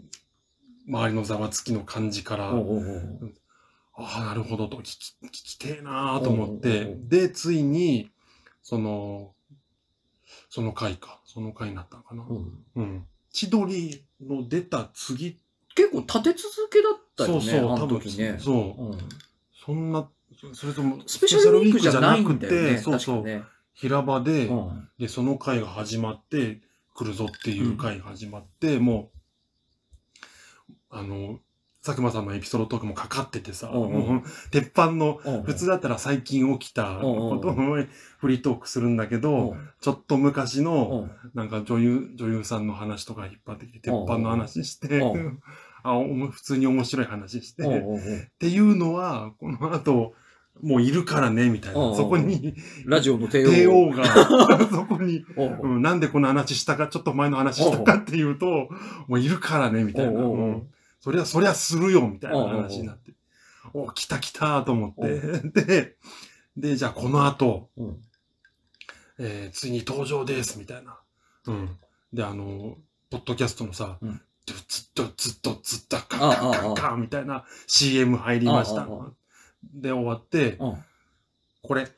[0.88, 2.52] 周りのざわつきの感じから、
[3.98, 8.10] ああ、なるほどと、聞き、聞きてえなーと思っうんうんてう、んで、ついに、
[8.62, 9.34] その、
[10.50, 12.24] その回か、その回になったのかな。
[12.28, 13.06] うんうん。
[13.32, 15.38] 千鳥の出た次、
[15.74, 18.38] 結構立て続けだったよね、そうそう、あ多分、の時ね。
[18.40, 18.98] そう、うん
[19.64, 20.08] そんな、
[20.52, 22.78] それとも、スペシャルウィークじゃないんだよね。
[22.78, 23.44] そうそう、確かね。
[23.74, 26.60] 平場で、うんで、その回が始まって、
[26.94, 29.10] 来るぞっていう回が始まって、も
[30.70, 31.40] う、あの、
[31.86, 33.90] 佐久間さんのエピソードトークもかかっててさ、うんうん。
[33.92, 39.68] もう鉄板の、うん普通だったら最近起きたことをフリートークするんだけど、うん。
[39.80, 41.30] ちょっと昔の、うん。
[41.34, 45.38] なんか女優、女優さんの話とか引っ張ってきて、鉄板の話してうん、
[45.84, 45.94] あ
[46.32, 48.28] 普通に面白い話して、うんっうんうん。
[48.40, 50.14] ていうのは、この後、
[50.62, 51.80] もういるからね、みたいな。
[51.80, 52.54] うんうんそこに、
[52.86, 53.50] ラジオの帝王。
[53.50, 54.04] 帝王が、
[54.72, 55.74] そこに、うん。
[55.76, 58.68] うん、なんでこの話したか、ちょっと前の話したかっていうと、
[59.06, 60.20] もういるからね、みたいな。
[61.06, 63.12] そりゃ、そりゃするよ、みたいな話になって。
[63.72, 65.20] お、来た来たと思って。
[65.64, 65.96] で、
[66.56, 68.02] で、じゃあこの後、うん
[69.18, 70.98] えー、ついに登場です、みたいな。
[71.46, 71.78] うん。
[72.12, 72.76] で、あの、
[73.08, 78.88] ポッドキャストのさ、うんドゥツッドツッドツッダカカカカみたいな CM 入りました。
[79.62, 80.84] で、終わって、うん
[81.62, 81.88] これ、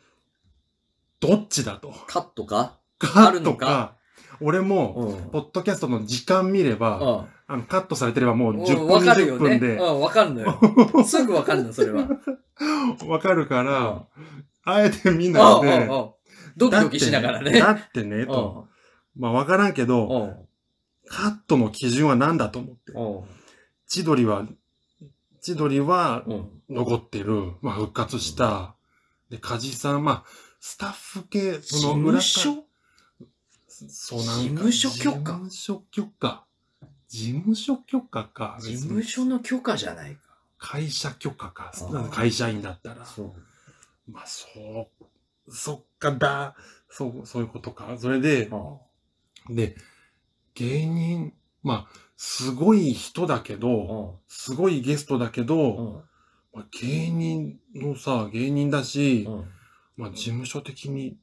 [1.20, 1.92] どっちだと。
[2.06, 2.78] カットか？
[2.98, 3.97] カットか、
[4.40, 5.30] 俺も、うん。
[5.30, 9.58] ポッドキャストの時間見れば、うんあの、カットされてればもううん10分、わかるよ20ね。
[9.58, 10.58] 分でうん、わかるのよ。
[11.04, 12.08] すぐわかるの、それは。
[13.06, 14.06] わかるかうんら、
[14.64, 15.88] あえて見あないで、
[16.56, 17.58] ドキドキしながらね。
[17.58, 18.66] だってね、と。
[19.16, 20.36] まあわからんけうど、ん
[21.06, 22.92] カットの基準は何だと思って。
[22.92, 23.38] うん
[23.86, 24.46] 千鳥は、
[25.40, 28.74] 千鳥はうん残ってる、まあ復活した。
[29.30, 30.24] で、梶さん、まあ、
[30.60, 32.67] スタッフ系、事その裏務か所？
[33.88, 34.42] そうなんか。
[34.42, 35.40] 事務所許可？
[35.48, 36.46] 事務所許可。
[37.08, 38.58] 事務所許可か。
[38.60, 40.20] 事務所の許可じゃないか。
[40.58, 41.72] 会社許可か。
[42.10, 43.06] 会社員だったら。
[43.06, 43.32] そう。
[44.10, 44.90] まあ、そ
[45.46, 46.56] う、そっかだ。
[46.90, 47.96] そう、そういうことか。
[47.98, 48.50] それで、
[49.50, 49.76] で、
[50.54, 56.04] 芸人、まあ、すごい人だけど、すごいゲストだけど、
[56.52, 59.28] まあ、芸人のさ、芸人だし、
[59.96, 61.16] まあ、事務所的に、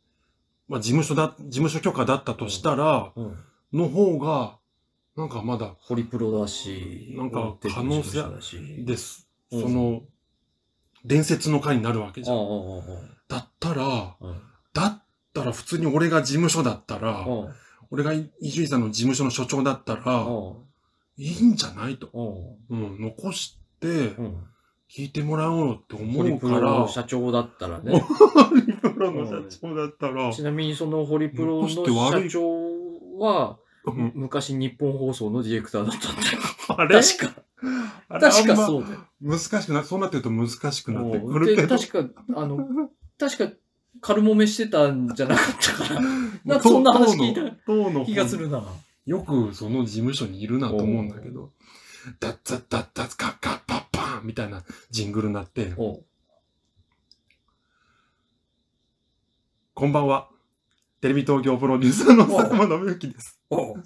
[0.68, 3.11] まあ、事務所だ、事務所許可だったとしたら、
[3.72, 4.57] の方が、
[5.16, 8.24] なんかまだ、ホリプロだし、なんか可能性。
[8.84, 9.28] です。
[9.51, 10.01] うんその、
[11.05, 12.38] 伝説の回になるわけじゃん。
[12.38, 12.84] うんうんうん
[13.28, 14.41] だったら、うん
[14.74, 15.03] だっ
[15.34, 17.53] たら普通に俺が事務所だったら、うん
[17.91, 20.66] 俺が伊集院さんの事務所の所長だったら、うん
[21.18, 22.09] いいんじゃないと。
[22.70, 24.43] うんうん、残して、うん
[24.88, 28.01] 聞いてもらおうって思うから、の社長だったらね。
[29.12, 31.82] ホリプロの社長だったら、ちなみにそのホリプロの社
[32.30, 32.76] 長
[33.20, 34.12] は、うん。
[34.16, 36.32] 昔日本放送のディレクターだったんだ。
[36.32, 36.39] よ。
[36.70, 37.01] あれ？
[37.01, 37.41] 確か。
[38.10, 39.06] 確かそうだよ。
[39.22, 41.68] 難しくな、そうなってると難しくなってくうんるけど。
[41.68, 41.88] で。
[41.88, 43.51] 確か、あの、確か、
[44.01, 46.01] 軽揉めしてたんじゃなかったから、
[46.45, 48.64] なんか当そんな話聞いた気がするな。
[49.06, 51.51] よくその事務所にいるなと思うんだけど、
[52.20, 56.06] ダッザッダッダッカッカッパッパーンみたいなジングルになって、おう
[59.78, 60.30] こんばんは。
[61.02, 63.42] テレビ東京プロデューサーの佐久間信之です。
[63.50, 63.84] おう。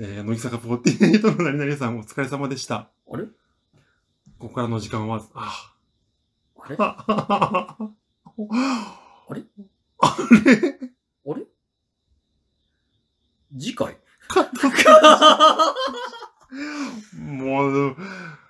[0.00, 2.90] えー、乃木坂48の何々さんお疲れ様でした。
[3.08, 3.22] あれ？
[4.40, 5.72] ここからの時間は、あ
[6.56, 6.76] あれ？
[6.80, 7.76] あ、
[9.32, 9.44] れ？
[10.00, 10.76] あれ？
[11.24, 11.46] あれ？
[13.56, 13.96] 次回？
[14.26, 14.68] カット
[17.16, 17.96] もう、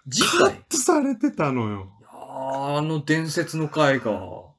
[0.08, 1.92] 次カッ回トされてたのよ。
[2.08, 4.49] あーあの伝説の回か。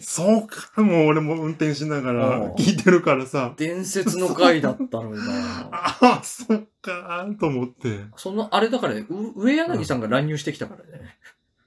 [0.00, 3.54] そうか、もう俺も運転しながらうん聞いてるからさ。
[3.56, 5.68] 伝説の回だったのにな。
[5.72, 8.00] ああ、そっか、と思って。
[8.16, 11.16] その、あれだからね、う上柳さんが乱入してきたからね。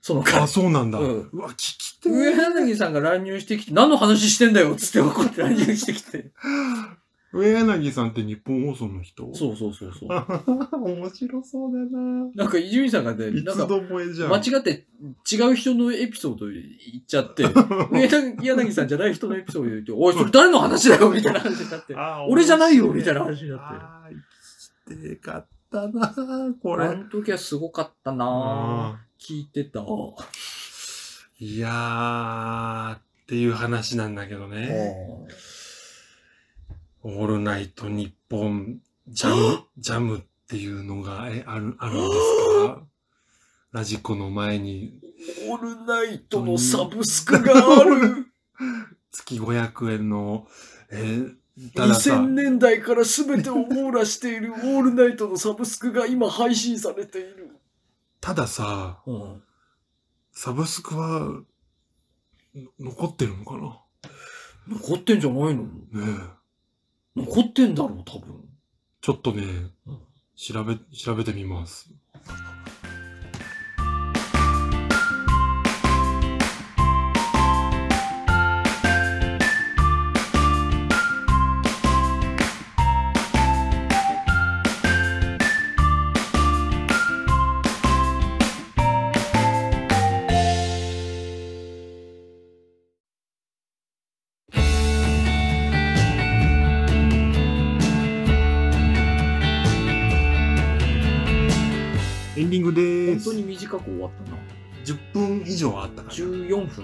[0.01, 0.47] その回あ、。
[0.47, 0.99] そうなんだ。
[0.99, 6.31] ううんわ、聞きて上ー柳さんが乱入してきて、何の話してんだよっつって怒って乱入してきて。
[7.37, 9.33] 上柳さんって日本放送の人？
[9.33, 10.09] そうそうそうそう。
[10.83, 11.99] 面白そうだな
[12.35, 14.29] なんか伊集院さんがね、いつなんかどもえじゃん。
[14.31, 14.85] 間違って
[15.31, 16.55] 違う人のエピソード言
[17.01, 17.43] っちゃって、
[17.91, 18.07] 上
[18.55, 21.09] 柳さんじゃない人のエピソード言って、 おい、それ誰の話だよ？
[21.11, 21.95] みたいな話になって。
[21.95, 22.91] あ俺じゃないよ？
[22.93, 23.63] みたいな話になって。
[23.65, 24.09] ああ、
[24.89, 26.13] 生きてかったな
[26.61, 26.97] こあれ。
[26.97, 28.27] の時はすごかったなぁ。
[28.29, 29.79] あ聞いてた。
[29.81, 30.13] ー
[31.39, 34.95] いやー、っていう話なんだけどね。
[37.03, 42.81] オールナイト日本ジャム、ジャムっていうのがえある、あるんですか？
[43.71, 44.99] ラジコの前に。
[45.49, 48.25] オールナイトのサブスクがある。
[49.11, 50.47] 月500円の、
[50.89, 51.35] えー
[51.75, 57.49] たださ2000、年代から全てを網羅している オールナイトのサブスクが今配信されている。
[58.21, 59.43] たださ、うん、
[60.31, 61.19] サブスクは、
[62.53, 63.79] の残ってるのかな？
[64.67, 65.63] 残ってんじゃないの？
[65.63, 66.37] ねえ。
[67.17, 68.47] 残ってんだろう、多分。
[69.01, 69.43] ちょっとね
[69.87, 69.99] うん、
[70.35, 71.89] 調べ、調べてみます。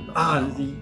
[0.03, 0.19] 14分だな。
[0.19, 0.41] ああ、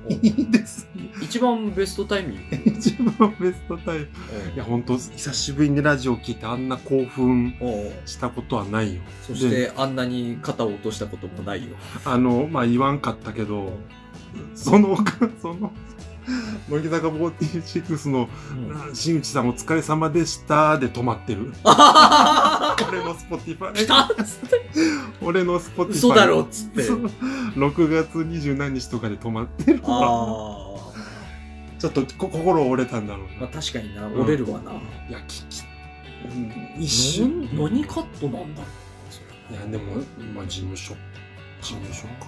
[0.09, 1.11] いいですね。
[1.21, 2.71] 一番ベストタイミング。
[2.71, 4.07] 一番ベストタイム。
[4.55, 7.53] いや、本当久しぶりにラジオ聞いてあんな興奮
[8.05, 9.01] したことはないよ。
[9.21, 11.75] そしてあんなに肩を落としたこともないよ。
[12.05, 13.77] あの、まあ、言わんかったけど、
[14.55, 14.97] その、
[15.41, 15.71] その、
[16.69, 21.53] 乃木坂46の、うん新内さんお疲れ様でしたで止まってる。
[21.63, 23.85] あ俺のスポティファイ。
[23.85, 24.61] 来たっつって。
[25.21, 26.11] 俺のスポティファイ。
[26.11, 26.83] 嘘だろっつって。
[26.83, 29.87] そう6月20何日とかで止まってるわ。
[29.89, 30.91] あ
[31.79, 33.29] ちょっとこ心折れたんだろうあ。
[33.41, 33.61] まあな。
[33.61, 34.71] 確かにな、折れるわな。
[34.71, 35.63] いや、聞き、
[36.25, 37.41] うん一瞬。
[37.55, 38.67] な何カットなんだろ
[39.49, 39.95] ういや、でも、
[40.33, 40.93] まあ、事務所。
[41.61, 42.27] 事務所か。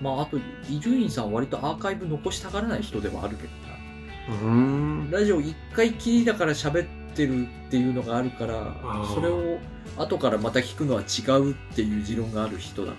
[0.00, 0.38] まああと、
[0.70, 3.48] 伊集院さんは割とアーカイブ残したがらない人ではあるけど
[4.28, 5.10] うーん。
[5.10, 5.18] な。
[5.18, 8.76] ラジオ一回きりだから喋ってるっていうのがあるから
[9.14, 9.58] それを
[9.96, 12.98] 後からまた聞くのは違うっていう持論がある人だか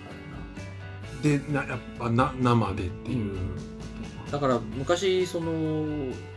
[1.22, 1.38] らな。
[1.38, 3.36] で、なやっぱな生でっていう。
[4.30, 5.52] だから昔その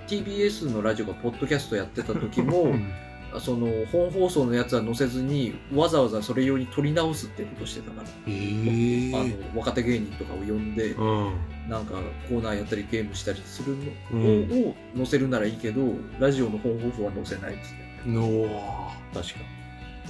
[0.07, 2.91] TBS のラジオがポッドキャストやってた時もうん。
[3.39, 9.15] その本放送のやつは載せずにわざわざそれ用に撮り直すってことしてたから、ええ。
[9.15, 9.23] あ
[9.53, 11.35] の若手芸人とかを呼んでうん。
[11.69, 11.93] なんか
[12.27, 14.67] コーナーやったりゲームしたりするのうん。
[14.67, 15.81] を,、を載せるならいいけど
[16.19, 17.69] ラジオの本放送は載せないっつっ
[18.03, 18.09] て。
[18.09, 19.60] の確か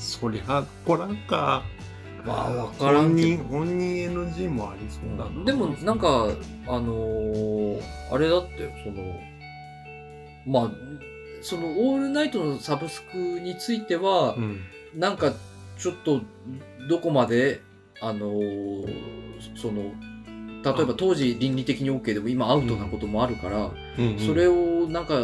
[0.01, 1.63] そりゃ、こらんか。
[2.25, 5.43] まあ分からん本人、けど本人 NG もありそうだな。
[5.45, 6.27] でもなんか
[6.67, 7.81] あのー
[8.11, 9.19] あれだってよその
[10.45, 10.71] まあ
[11.41, 14.59] そのオールナイトのサブスクについては、うん。
[14.95, 15.33] なんか
[15.77, 16.21] ちょっと
[16.89, 17.61] どこまで
[18.01, 18.95] あのー
[19.55, 19.81] その
[20.63, 25.15] 例えば当時倫理的に OK でも今アウトなこともあるから、うんうんそれをなんか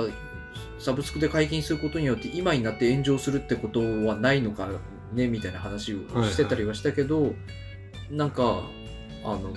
[0.80, 4.70] サブスクで解禁することによって今になって炎上するってことはないのか
[5.14, 7.34] ねみたいな話をしてたりはしたけど、
[8.12, 8.64] なんか
[9.24, 9.54] あの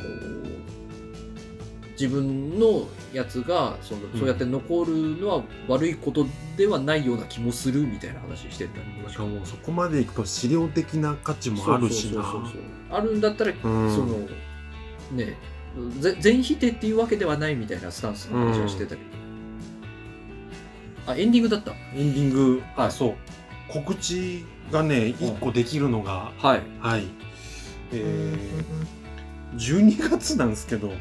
[1.93, 4.19] 自分のやつがその、うん。
[4.19, 12.43] そうやって残るのは悪いことではないような気もするみたいな話してたりなんかもうそこまでいくと資料的な価値もあるしな。
[12.91, 13.61] あるんだったら、うん。
[13.95, 14.17] その
[15.13, 15.37] ね
[16.01, 19.20] ぜ全否定っていうわけではないみたいなスタンスの話はしてたけど、
[21.07, 21.73] あエンディングだった。
[21.95, 23.15] エンディング、はいあ、そう。
[23.69, 26.63] 告知がね、一個できるのが、はい。
[26.81, 27.05] はい。
[27.93, 30.93] えー、12月なんですけど、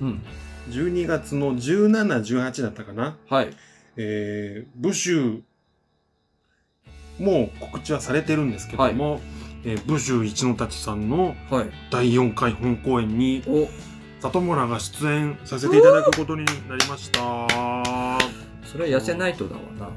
[0.00, 0.22] うん。
[0.70, 3.16] 12月の17、18だったかな。
[3.28, 3.50] はい。
[3.96, 5.42] えー、ブシュ
[7.18, 9.20] もう告知はされてるんですけども、
[9.64, 11.66] えーブシュ一の太さんのはい。
[11.90, 13.68] 第4回本公演にお。
[14.20, 17.20] 里村が出演させていただくことになりました。
[18.72, 19.90] それは痩せないとだわな。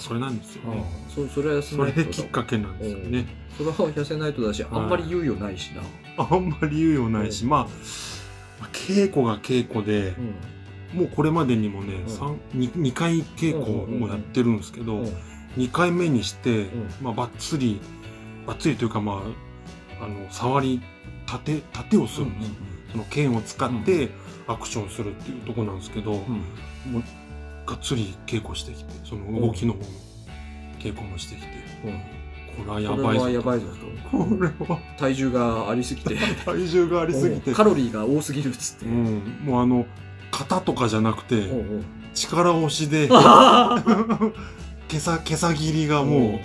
[0.00, 0.84] それなんですよあね。
[1.06, 3.26] あそそれは痩せそないとだれきっかけなんですよね。
[3.58, 5.82] それは痩せないとだし、あんまり猶予ないしな。
[6.16, 7.50] あんまり猶予ないし、うん。
[7.50, 7.64] まあ、
[8.60, 10.14] まあ稽古が稽古で
[10.94, 10.98] う、ん。
[11.00, 12.08] もうこれまでにもね、うん。
[12.08, 15.12] 三二2回稽古もやってるんですけど、うん
[15.56, 16.68] 2回目にして、ん。
[17.02, 17.80] まあ、ばっつり、
[18.46, 19.22] ばっつりというか、ま
[20.00, 20.80] あ、あの、触り、
[21.26, 22.54] 盾、盾をするんですよ。
[22.92, 24.10] その剣を使って
[24.46, 26.92] アクションするっていうところなんですけど、うん。
[26.92, 27.02] もう
[27.66, 29.84] がっつり稽古してきて、その動きの方の
[30.78, 31.46] 稽古もしてきて、
[31.84, 32.22] うん。
[32.64, 33.66] これはやこばいぞやばいぞ
[34.10, 34.18] と。
[34.18, 36.16] これは体重がありすぎて。
[36.44, 38.86] 体重がありすぎてうん、カロリーが多すぎるっつって。
[38.86, 39.86] うん、もうあの、
[40.30, 41.48] 型とかじゃなくて、
[42.14, 43.82] 力押しで、 あ
[44.88, 46.40] 毛さ、毛さ切りがも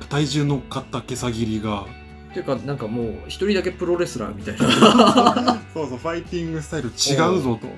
[0.00, 1.86] う、体重乗っかった毛さ切りが、
[2.32, 5.60] ていうか、なんかもう、一人だけプロレスラーみたいな。
[5.72, 7.68] そうそう、ファイティングスタイル違うぞと。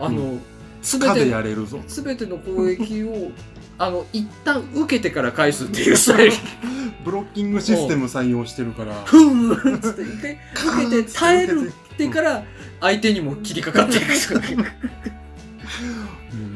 [0.00, 0.38] あの、
[0.84, 1.80] すべて、やれるぞ。
[1.88, 3.32] すべての攻撃を、
[3.78, 6.32] あの、一旦受けてから返すっていうスタイル。
[7.04, 8.94] ブロッキングシステム採用してるから。
[9.04, 12.44] ふんっつって、一回受けて耐えるってから、
[12.80, 14.04] 相手にも切りかかっていく。
[14.34, 14.40] も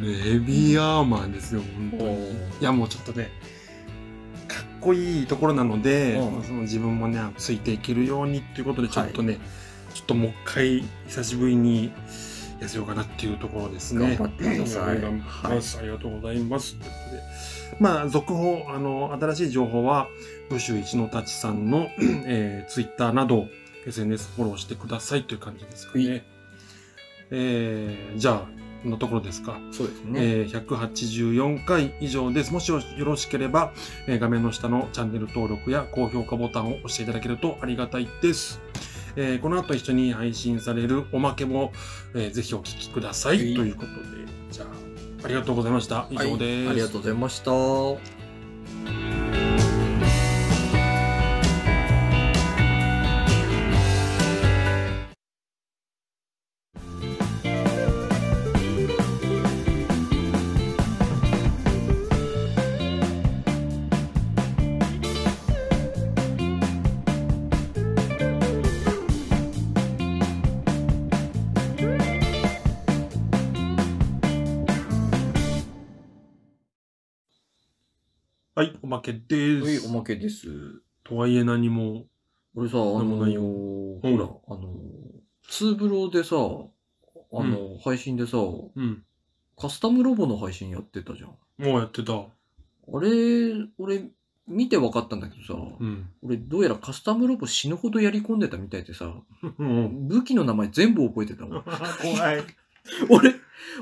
[0.03, 2.31] うね、ヘビーアーマーですよ、本当に。
[2.31, 3.31] いや、もうちょっとね、
[4.47, 9.39] かっこいいところなので、うんまあその自分もね、ついていけるようにっていうことで、ちょっとね、
[9.95, 11.93] ちょっともう一回、久しぶりに
[12.61, 14.17] 痩せようかなっていうところですね。
[14.17, 16.75] 頑張ってください頑張ります、ありがとうございます。
[16.75, 17.23] ということで
[17.81, 20.09] まあ、続報、あの、新しい情報は、
[20.51, 21.89] ブシュ一の立さんの、
[22.27, 23.47] えー、ツイッターなど、
[23.87, 26.25] SNS フォローしてくださいという感じですかはね。
[27.31, 29.59] えー、じゃあ、こんなところですか。
[29.73, 30.21] そうですね。
[30.21, 32.53] えー184回以上です。
[32.53, 33.73] もしよろしければ、
[34.07, 38.61] えー画面の下のチャンネル登録や高評価ボタンを押していただけるとありがたいです。
[39.21, 41.73] えーこの後一緒に配信されるおまけも、
[42.15, 43.39] えーぜひお聞きください。
[43.39, 43.99] はいということで、
[44.51, 44.67] じゃあ、
[45.25, 46.07] ありがとうございました。
[46.11, 46.67] 以上です。
[46.67, 48.18] はいありがとうございました。
[79.13, 79.87] けです。
[79.87, 80.49] はい、おまけです。
[81.05, 82.05] とはいえ何も、
[82.55, 84.75] 俺さ、あのなんもないよほうんら、あの
[85.49, 89.05] ツーブロでさ、あの、配信でさ、うん、
[89.59, 91.31] カスタムロボの配信やってたじゃん。
[91.65, 92.13] もうやってた。
[92.15, 92.27] あ
[93.01, 94.05] れ、俺、
[94.47, 96.09] 見て分かったんだけどさ、うん。
[96.23, 99.15] 俺、どうやらカスタムロボ死ぬほどやり込んでたみたいでさ、
[99.59, 100.09] うん。
[100.09, 101.63] 武器の名前全部覚えてたわ。
[102.01, 102.45] 怖い。
[103.11, 103.35] 俺、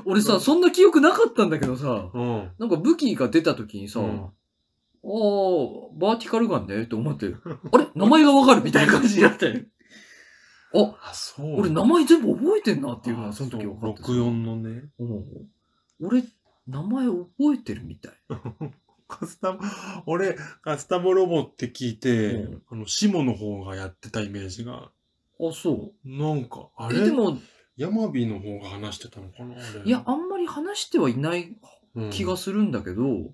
[0.05, 2.51] 俺さ、うんそんな記憶なかったんだけどさ、うん。
[2.59, 4.01] なんか武器が出た時にさ、
[5.07, 7.27] バーティカルガンねって思って、
[7.71, 7.87] あれ？
[7.95, 9.65] 名前がわかるみたいな感じになって。
[10.73, 11.61] あ、あ、そう。
[11.61, 14.83] 俺名前全部覚えてんなっていうのはその時分かってさ64のね。
[14.99, 15.25] うん
[15.99, 16.23] 俺、
[16.67, 18.13] 名前覚えてるみたい。
[19.07, 19.59] カスタム、
[20.05, 24.91] 俺、カスタムロボって聞いて、うんあの、シモの方がやってたイメージが、
[25.39, 26.93] あ、そなんか、あう。
[26.93, 26.99] れ？
[26.99, 27.37] え、でも、
[27.77, 29.81] ヤマビの方が話してたのかなあれ。
[29.85, 31.55] いや、あんまり話してはいない
[31.95, 33.33] うん気がするんだけど、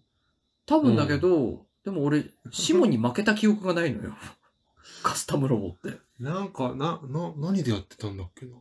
[0.66, 4.16] 多分だけど、でも俺、シモに負けた記憶がないのよ。
[5.04, 6.00] カスタムロボって。
[6.20, 8.54] なんか、な、な、何でやってたんだっけな？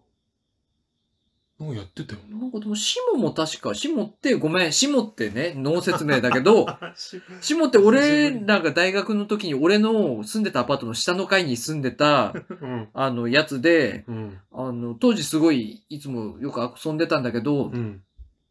[1.61, 2.39] なんかやってたよな。
[2.39, 6.67] なんかでも、シモも確か、シモって、ごめん、シモってね、脳説明だけど、
[7.41, 12.89] シモって俺らが大学の時に俺の住んでたアパートの下の階に住んでた、うん。
[12.93, 14.41] あの、やつで、うん。
[14.51, 18.03] あの、当時すごい、いつもよく遊んでたんだけど、うん。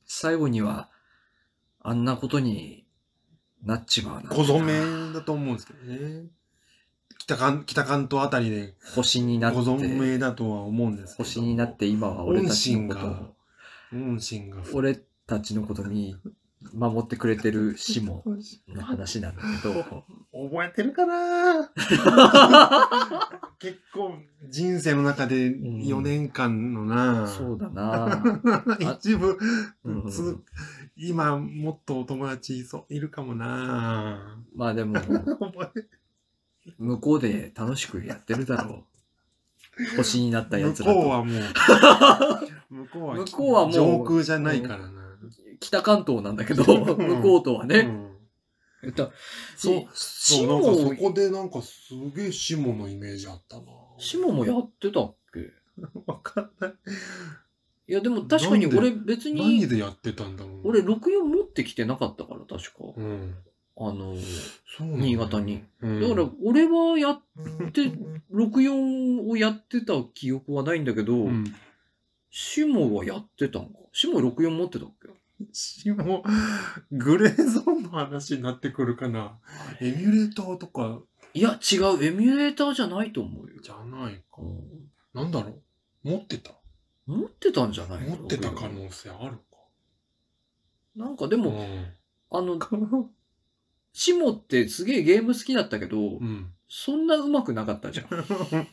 [0.06, 0.90] 最後には、
[1.82, 2.81] あんなことに
[3.64, 6.26] なっちまうな小染めだと思うんですけどね。
[7.20, 11.30] 北関、北関東あたりで星になって、小染めだとは思うんですけど。
[11.30, 13.36] 星になって今は俺たちのこと音を、
[14.12, 14.64] 音信が。
[14.74, 16.18] 俺たちのことに
[16.74, 18.24] 守ってくれてるシモ
[18.70, 19.84] の話なんだけど、
[20.50, 21.72] 覚えてるかな？
[23.60, 24.14] 結構
[24.50, 28.24] 人生の中で4年間のな、そうだな。
[28.80, 29.38] 一部、
[29.84, 30.38] うんつ
[30.96, 34.38] 今もっとお友達いそういるかもな。
[34.56, 35.00] まあでも、
[36.78, 39.98] 向こうで楽しくやってるだろう。
[39.98, 41.00] 星になったや向つらと。
[41.00, 41.42] こうはもう、
[42.70, 45.01] 向こうは向こうはもう上空じゃないからな。
[45.62, 47.80] 北関東なんだけど、向こうとはね。
[47.80, 48.08] うん
[48.84, 49.12] えっと、
[49.56, 53.64] そう、シそう、なんかそモ、こでなんかすげえシモのイメージあったな。
[54.00, 55.52] シモもやってたっけ？
[56.08, 56.74] わかんない。
[57.90, 60.70] いや、でも確かに俺別何に、でやってたんだろう。
[60.70, 62.80] 俺64持ってきてなかったから、確か。
[62.98, 63.36] うん。
[63.78, 64.16] あの、
[64.76, 65.64] そうなんだ新潟に。
[65.84, 67.22] うんだから、俺はやっ
[67.72, 67.92] て、
[68.34, 71.54] 64をやってた記憶はないんだけど、うん。
[72.32, 73.74] シモはやってたんか。
[73.94, 75.10] シモ64持ってたっけ？
[75.54, 76.24] しも、
[76.92, 79.40] グレーゾーンの話になってくるかな。
[79.80, 81.02] エミュレーターとか
[81.34, 82.04] いや、違う。
[82.04, 83.62] エミュレーターじゃないと思うよ。
[83.62, 84.46] じゃないかう。
[84.46, 85.62] んなんだろ
[86.04, 86.10] う？
[86.10, 86.52] 持ってた？
[87.06, 89.42] 持ってたんじゃない持ってた可64能性あるか。
[90.96, 91.86] なんかでも、うん
[92.34, 92.60] あの、
[93.94, 96.54] シモってすげえゲーム好きだったけど、うん。
[96.70, 98.08] そんな上手くなかったじゃん。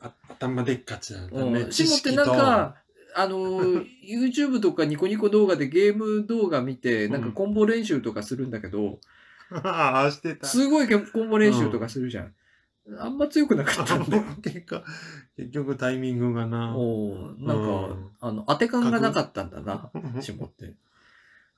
[0.00, 1.60] あ頭でっかちなんだね。
[1.60, 2.76] うんシモってなんか、
[3.14, 8.98] あのー、YouTube とかニコニコ動画でゲーム動画見て、なんかコンボ練習とかするんだけど、
[9.50, 10.46] ああ、してた。
[10.46, 12.34] すごいコンボ練習とかするじゃん。
[12.98, 14.22] あんま強くなかったんだよ。
[14.42, 14.82] 結果、
[15.36, 16.74] 結局タイミングがな。
[16.76, 19.90] おーなんか、うんあの、当て感がなかったんだな、
[20.20, 20.74] シモって。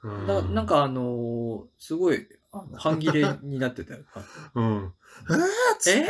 [0.03, 2.27] ななん、かあのーすごい、
[2.75, 4.01] 半切れになってたよ。
[4.55, 4.93] うん。
[5.89, 6.07] えーえ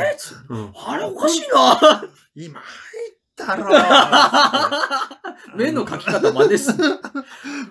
[0.49, 2.03] ーあれおかしいな
[2.35, 3.65] 今入ったろ
[5.55, 6.73] 目の描き方真似す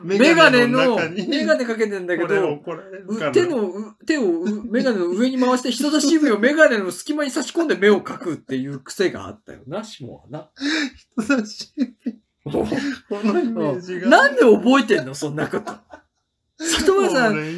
[0.02, 2.28] メメガネの、メガネかけてんだけど、
[3.32, 10.50] 手の、う手をうメガネの上に回して人差し指をメガネの隙間に差し込んで目を描くっていう癖があったよな、シモはな。
[11.16, 12.66] 人差し指 こ
[13.22, 14.08] のイメージが。
[14.08, 15.72] なんで覚えてんのそんなこと。
[16.60, 17.52] 里村さん、俺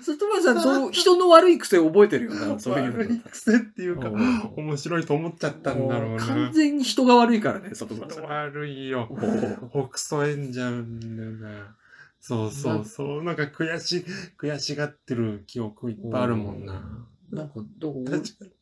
[0.00, 6.52] 里村さん、そう、人の悪い癖覚えてるよな、 そういうの悪い癖っていうか、うん面白いと思っちゃったんだろう完な。
[6.52, 8.24] 全に人が悪いからね、里村さん。
[8.24, 9.08] 悪いよ。
[9.10, 11.76] おうほくそえんじゃうんだよな。
[12.20, 13.22] そうそうそう。
[13.22, 14.04] なんか悔し、
[14.40, 17.06] 悔しがってる記憶いっぱいあるもんな。
[17.30, 18.04] なんか、どう？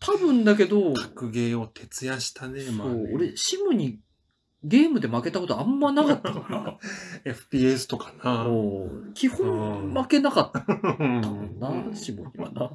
[0.00, 3.10] 多分だけど、に格ゲーを徹夜したね、まあそうね。
[3.14, 4.00] 俺、シムに
[4.64, 6.78] ゲームで負けたことあんまなかったから、
[7.34, 8.44] FPS とかな。
[8.44, 10.64] もう基本負けなかった
[10.98, 12.70] もんな、シムにはな。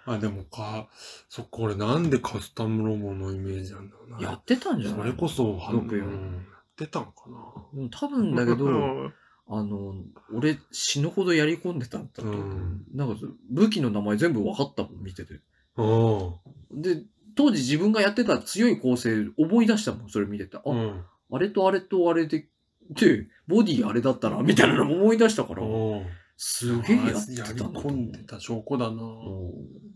[0.05, 0.89] あ、でもか、
[1.29, 4.21] そっか、俺なんでカスタムロボのイメージなんだろうな。
[4.21, 4.99] やってたんじゃない？
[5.01, 7.39] それこそ、は六四うんやってたんかな。
[7.75, 8.69] うん多分だけど、う
[9.09, 9.15] ん
[9.49, 9.95] あの、
[10.33, 15.41] 俺死ぬほどやり込んでたんだとなんか武器の名前全部分かったもん、見てて。
[15.77, 16.39] う
[16.77, 16.83] ん。
[16.83, 20.57] で、当時自分がやってた強い構成思い出したもん、それ見てて。
[20.57, 21.05] あ、うん。
[21.31, 22.49] あれとあれとあれで、
[22.91, 26.07] で、ボディあれだったな、みたいなのも思い出したから、うん。
[26.37, 28.93] すげえやってやりたんだと思う込んでた証拠だな。
[28.93, 29.93] うん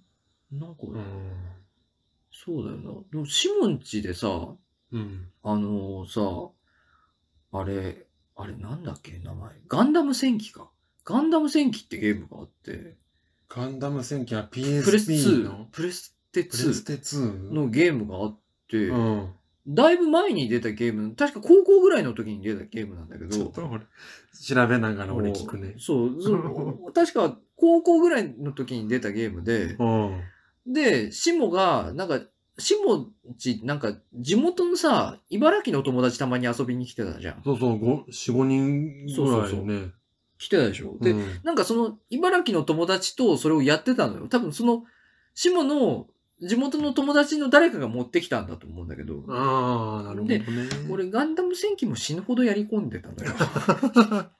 [0.52, 1.02] なんか、うん。
[2.30, 2.92] そうだよな。
[3.10, 4.28] でも、シモンチでさ、
[4.92, 5.28] うん。
[5.42, 6.20] あのさ、
[7.52, 8.06] あれ、
[8.36, 9.50] あれなんだっけ、名前。
[9.68, 10.70] ガンダム戦記か。
[11.04, 12.96] ガンダム戦記ってゲームがあって、
[13.48, 18.38] ガンダム戦記はプレス PSP 2の、プレステ2プレステ2のゲームがあっ
[18.70, 19.32] て、うん。
[19.68, 23.80] だいぶ前に出たゲーム、確か高校ぐらいの時に出たゲームなんだけど、ちょっと俺、
[24.40, 25.74] 調べながら俺聞くね。
[25.78, 29.84] そう、そう 確か高校ぐらいの時に出たゲームで、う
[30.70, 30.72] ん。
[30.72, 32.20] で、シモが、なんか、
[32.58, 33.08] シモ
[33.38, 37.42] ち、なんか、地元のさ、茨城の友達たまに遊びに来てたじゃん。
[37.42, 39.92] そうそう、五四五人ぐらいよね。
[40.38, 40.96] 来てたでしょ。
[41.00, 44.28] で、うんなんかその、茨城の友達とそれをやってたのよ。
[44.28, 44.84] 多分その、
[45.34, 46.06] シモの
[46.42, 50.44] 地元の友達の誰かが持ってきたんだと思うんだけど、ああ、なるほどね。
[50.90, 54.30] 俺ガンダム戦記も死ぬほどやり込んでたのよ。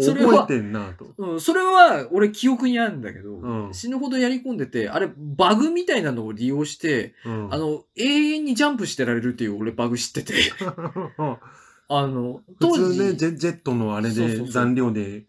[0.00, 1.06] それは覚えてんなと。
[1.18, 10.34] うん、それは俺記憶にあるんだけど、うん死ぬほどやり込んでて、あれバグみたいなのを利用して、うんあの、永遠にジャンプしてられるっていう俺バグ知ってて、
[11.90, 15.24] あの、当時、普通ね、ジェジェットのあれで残量で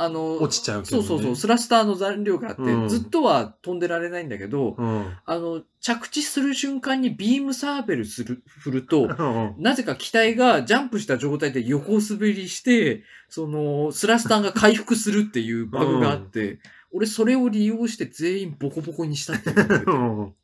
[0.00, 1.06] あの、落ちちゃうけどね。
[1.06, 5.12] そうそうそう、スラスターの残量があって、うんずっとは飛んでられないんだけど、うん。
[5.24, 16.60] あの、着地する瞬間にビームサーベルする、振ると、うんなぜか機体がジャンプした状態で横滑りして、その、スラスターが回復するっていうバグがあって、
[16.92, 20.38] 俺それを利用して全員ボコボコにしたっていうのを覚えて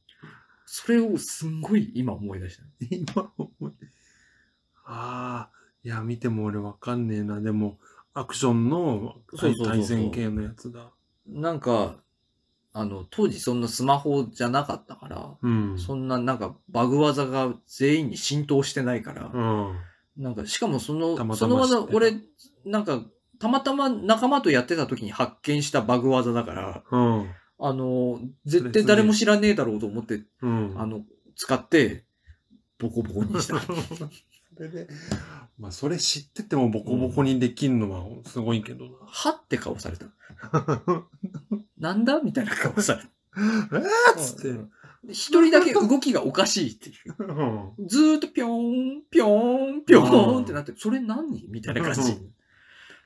[0.67, 2.63] それをすんごい今思い出した。
[2.91, 3.73] 今思い、
[4.85, 5.51] ああ、
[5.85, 7.41] いや、見ても俺わかんねえな。
[7.41, 7.79] でも、
[8.15, 10.91] アクションのそうそうそうそう対戦系のやつだ。
[11.27, 11.97] なんか、
[12.73, 15.79] あの、当時そんなスマホじゃなかったから、うん。
[15.79, 19.77] そんななんかバグ技が全員に浸透してないから、うん。
[20.17, 22.13] なんかしかもその、たまたその技ま知ってた俺、
[22.65, 23.03] なんか、
[23.39, 27.31] たまたま仲間とやってた時に発見したバグ技だから、うん。
[27.61, 30.75] あの、絶対誰も知らねえだろうと思って、うん。
[30.77, 31.03] あの、
[31.37, 32.05] 使って、
[32.79, 33.61] ボコボコにした。
[33.63, 33.69] そ
[34.59, 34.89] れで、
[35.59, 40.07] まあ、それ知っててもボコボコにできんのはすごいけどはって顔された。
[40.07, 41.07] な。
[41.79, 43.09] なんだみたいな顔された。
[43.37, 44.59] えーっつって
[45.09, 47.15] 一人だけ動きがおかしいっていう。
[47.79, 52.33] うんずーっとぴょーん、ぴょーん、ぴょーんってなって、それ何みたいな感じう。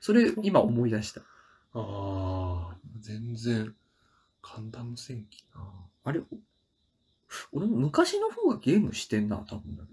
[0.01, 1.22] それ、今思い出した。
[1.74, 3.74] ああ、全然、
[4.42, 5.61] ガンダム戦記な。
[6.05, 6.22] あれ
[7.53, 9.88] 俺も昔の方がゲームしてんな、多分。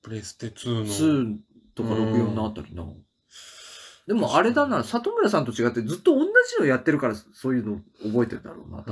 [0.00, 0.86] プレステ2の。
[0.86, 1.36] 2
[1.74, 2.84] とか64のあたりな。
[4.06, 8.82] でもあれだな、里村さんと違ってずっと同じのやってるから、そういうの覚えてるだろうな、あ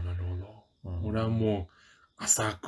[0.00, 0.64] あ、なるほど。
[0.84, 1.74] うん俺はもう、
[2.24, 2.66] 浅く、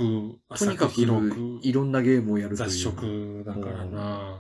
[0.49, 2.69] と浅にかくく広く、いろんなゲームをやるという。
[2.69, 4.39] 雑食だからな。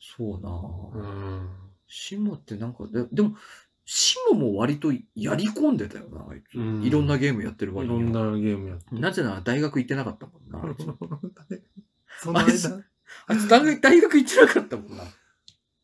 [0.00, 1.40] そうなうぁ。
[1.42, 1.50] ん。
[1.88, 3.36] シモってなんか、ででも、
[3.84, 6.58] シモも割とやり込んでたよな、あいつ。
[6.58, 8.20] うんいろんなゲームやってるい割には。
[8.22, 8.94] ろんなゲームやって。
[8.94, 10.62] なぜなら大学行ってなかったもんな。
[10.62, 10.86] あいつ
[12.22, 12.84] その間、
[13.26, 15.04] あいつ大学大学行ってなかったもんな。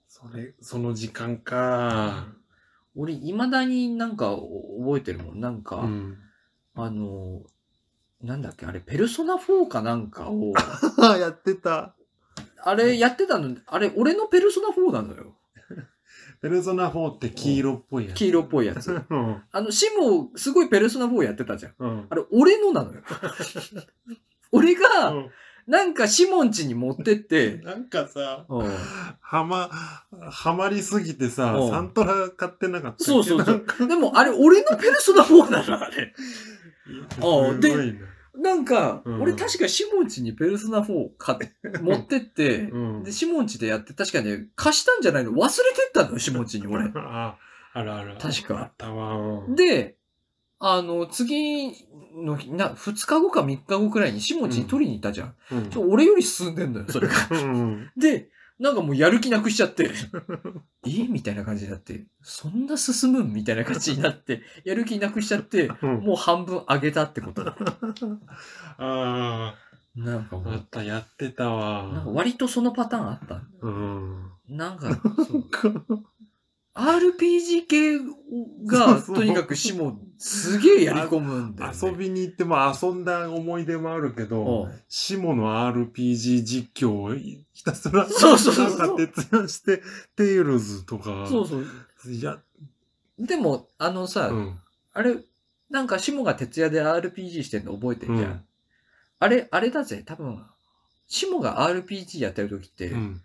[0.09, 2.29] それ、その時間か。
[2.95, 5.41] 俺、未だになんか覚えてるもん。
[5.41, 6.19] なんか、うん。
[6.75, 7.43] あの、
[8.21, 10.53] なんだっけ、あれ、ペルソナ4かなんかを、
[11.19, 11.95] やってた。
[12.65, 15.37] あれやってたの、あれ、俺のペルソナ4なのよ。
[16.41, 18.17] ペルソナ4って黄色っぽいやつ。
[18.19, 18.93] 黄色っぽいやつ。
[19.11, 19.43] うん。
[19.51, 21.75] あの、シモ、すごいペルソナ4やってたじゃん。
[21.79, 22.07] うん。
[22.09, 23.03] あれ、俺のなのよ。
[24.53, 25.31] 俺が、うん
[25.67, 28.67] なんかシモン家に持ってって、 なんかさ、うん。
[29.21, 29.71] はま、
[30.31, 33.05] はまりすぎてさうん、サントラ買ってなかったっけ？
[33.05, 33.47] そうそうそう。
[33.47, 33.87] なんか。
[33.87, 36.15] でも、あれ、俺のペルソナ4なの、あれ。
[36.17, 38.01] あ すごいな。
[38.35, 39.23] なんか、うん。
[39.23, 43.03] 俺確かシモン家にペルソナ4買って、持ってって、うん。
[43.05, 45.33] で、シモン家でやって、確かね、貸したんじゃないの？
[45.33, 46.91] 忘れてったのよ、シモン家に俺。
[46.97, 47.37] あ、
[47.75, 48.17] あるある。
[48.21, 48.59] 確か。
[48.59, 49.45] あったわ。
[49.47, 49.55] うん。
[49.55, 49.97] で、
[50.65, 51.73] あの、次
[52.15, 55.35] の日、な、二日後か三日後くらいにシモン家に取りに行ったじゃん。
[55.51, 57.15] うんちょ俺より進んでんのよ、それが。
[57.31, 58.29] うんで、
[58.61, 59.91] なんかもうやる気なくしちゃって、
[60.87, 61.09] え？
[61.09, 63.33] みたいな感じになって、そんな進むん？
[63.33, 67.57] みたいな感じになって、やる気なくしちゃって、うんもう半分上げたってことだ。
[68.79, 69.55] あ
[69.97, 71.89] なんかあ、もう、あった、やってたわ。
[71.93, 74.31] なんか割とそのパターンあったうん。
[74.49, 74.89] なんか、
[75.29, 75.45] そう。
[76.75, 77.99] RPG 系
[78.67, 81.79] が、とにかくシモン、すげえやり込むんだよ、ね。
[81.83, 89.83] 遊びに行っても遊んだ思い出もあるけど、うんシモの RPG 実況をひたすら、そうそうそうなんか徹夜して、
[90.17, 91.65] テイルズとか、そうそう。
[92.11, 92.39] いや、
[93.19, 94.59] でも、あのさ、うん。
[94.95, 95.17] あれ、
[95.71, 98.31] なんかシモが徹夜で RPG してんの覚えてるじゃん？
[98.31, 98.45] うん
[99.19, 100.45] あれ、あれだぜ、多分、
[101.07, 103.23] シモが RPG やってる時って、うん。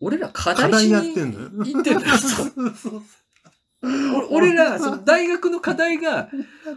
[0.00, 1.40] 俺ら課課題題しにやってんの？
[1.40, 1.50] よ。
[1.64, 2.14] 行ってんだよ。
[4.30, 6.28] 俺ら、 その大学の課題が、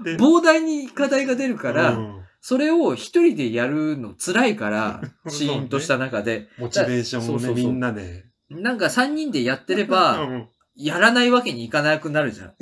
[0.03, 5.01] で膨大に課題が出るから、うんそれを一人でやるの辛いから、
[5.31, 8.25] シーンとした中で、モチベーションをね、みんなで。
[8.49, 12.53] なんか3人でやってれうば、 んやらないわけにいかなくなるじゃん。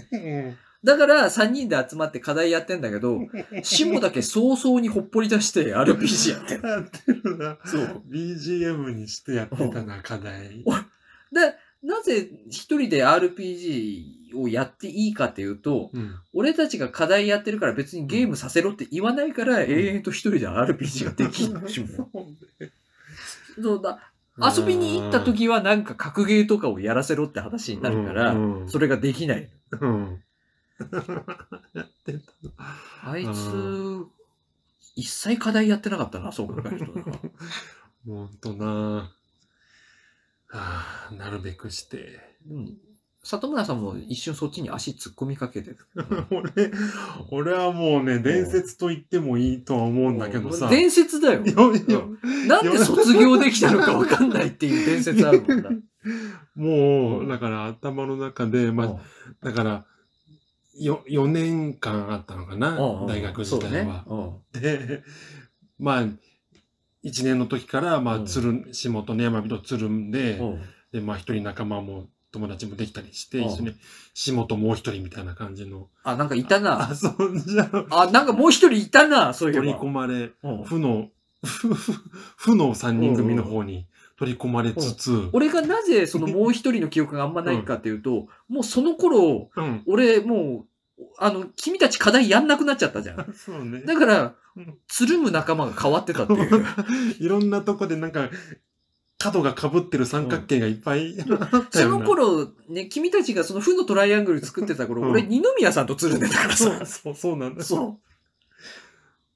[0.84, 3.20] うんだから3人で集まって課題やってんだけど、
[3.62, 6.68] シモだけ早々にほっぽり出して RPG やってる。
[6.68, 7.58] やってるな。
[7.64, 8.04] そう。
[8.10, 10.64] BGM にしてやってたな、課題。
[11.32, 16.16] で、なぜ一人で RPG をやっていいかっていうと、うん。
[16.34, 22.10] 俺たちが課題やってるから別にゲームさせろって言わないから、永遠と一人で RPG ができるしも。
[23.62, 24.12] そうだ。
[24.40, 28.36] 遊びに行った時はなんか格ゲーとかをやらせろって話になるから、
[28.68, 29.50] それができない。
[29.80, 30.24] うん。
[31.74, 32.52] やってたの。
[33.04, 34.08] あいつう、
[34.96, 37.06] 一切課題やってなかったな、そ う考えるとな。
[38.06, 39.12] ほんとなは
[40.50, 42.20] あ、なるべくして。
[42.50, 42.78] うん
[43.24, 45.78] 里村さんも一瞬そっちに足突っ込みかけてる。
[46.32, 46.72] 俺、
[47.30, 50.68] 俺はもうね、伝説と言ってもいいとは思うんだけどさ。
[50.70, 51.46] 伝説だよ。
[51.46, 52.18] よよ
[52.48, 55.70] なんで卒業できたのかわかんないっていう伝説あるもんだ。
[56.56, 59.00] もう、うんだから頭の中で、まあ、
[59.44, 59.86] だから、
[60.74, 64.04] よ、4年間あったのかな、うんうん大学時代は。
[64.08, 65.04] そうねで、
[65.80, 66.02] まあ、
[67.04, 70.40] 1年の時から、まあ、うんつるん、仕事ね、山人つるんで、
[70.92, 73.76] で、まあ、一人仲間も友達もできたりして、うん一緒に、
[74.14, 75.90] 仕事もう一人みたいな感じの。
[76.04, 76.90] あ、なんかいたな。
[76.90, 77.88] 遊んじゃう。
[77.90, 79.66] あ、なんかもう一人いたな、そういえば。
[79.66, 81.10] 取り込まれ、うん負の、
[81.44, 81.74] 負
[82.38, 83.88] 負の3人組の方に
[84.22, 89.84] 取り込まれつつ、俺がなぜそのもう一人の記憶があんまないかっていうと、もうその頃、うん。
[89.88, 90.68] 俺も
[91.00, 93.26] う、あの、君たち課題やんなくなっちゃったじゃん。
[93.34, 93.82] そうね。
[93.82, 96.66] だからうん、つるむ仲間が変わってたっていう。
[97.20, 98.30] いろんなとこでなんか、
[99.18, 101.90] 角が被ってる三角形がいっぱいあったそ。
[101.90, 106.66] の頃、ね、君たちがその負のトライアングル作ってた頃、うん俺、二宮さんとつるんでたからさ。
[106.66, 107.64] そうそう、そうなんだ。
[107.64, 107.98] そ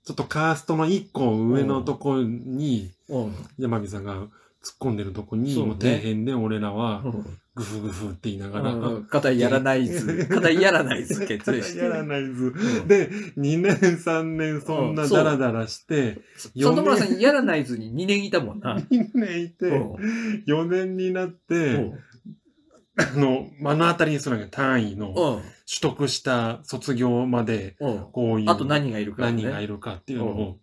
[0.03, 3.17] ちょっとカーストの一個上のとこに、う。
[3.17, 3.35] うん。
[3.57, 4.27] 山美さんが
[4.65, 7.03] 突っ込んでるとこに、そうねもう底辺で俺らは、
[7.53, 8.73] グフグフって言いながら。
[8.73, 9.05] うん。
[9.05, 11.79] 肩やらないず、 肩やらないず決意して。
[11.79, 12.45] やらないず。
[12.45, 16.19] うんで、2年3年そんなダラダラして、
[16.57, 18.77] 里村さんやらないずに2年いたもんな。
[18.89, 19.93] 2年いて、うん
[20.47, 21.93] 4年になっうて、ん
[22.97, 25.41] あの、目の当たりにするわけ単位の取うん
[25.81, 27.99] 得した卒業まで、うん。
[28.11, 28.49] こういう。
[28.49, 29.43] あと何がいるか、ね。
[29.43, 30.59] 何がいるかっていうのを、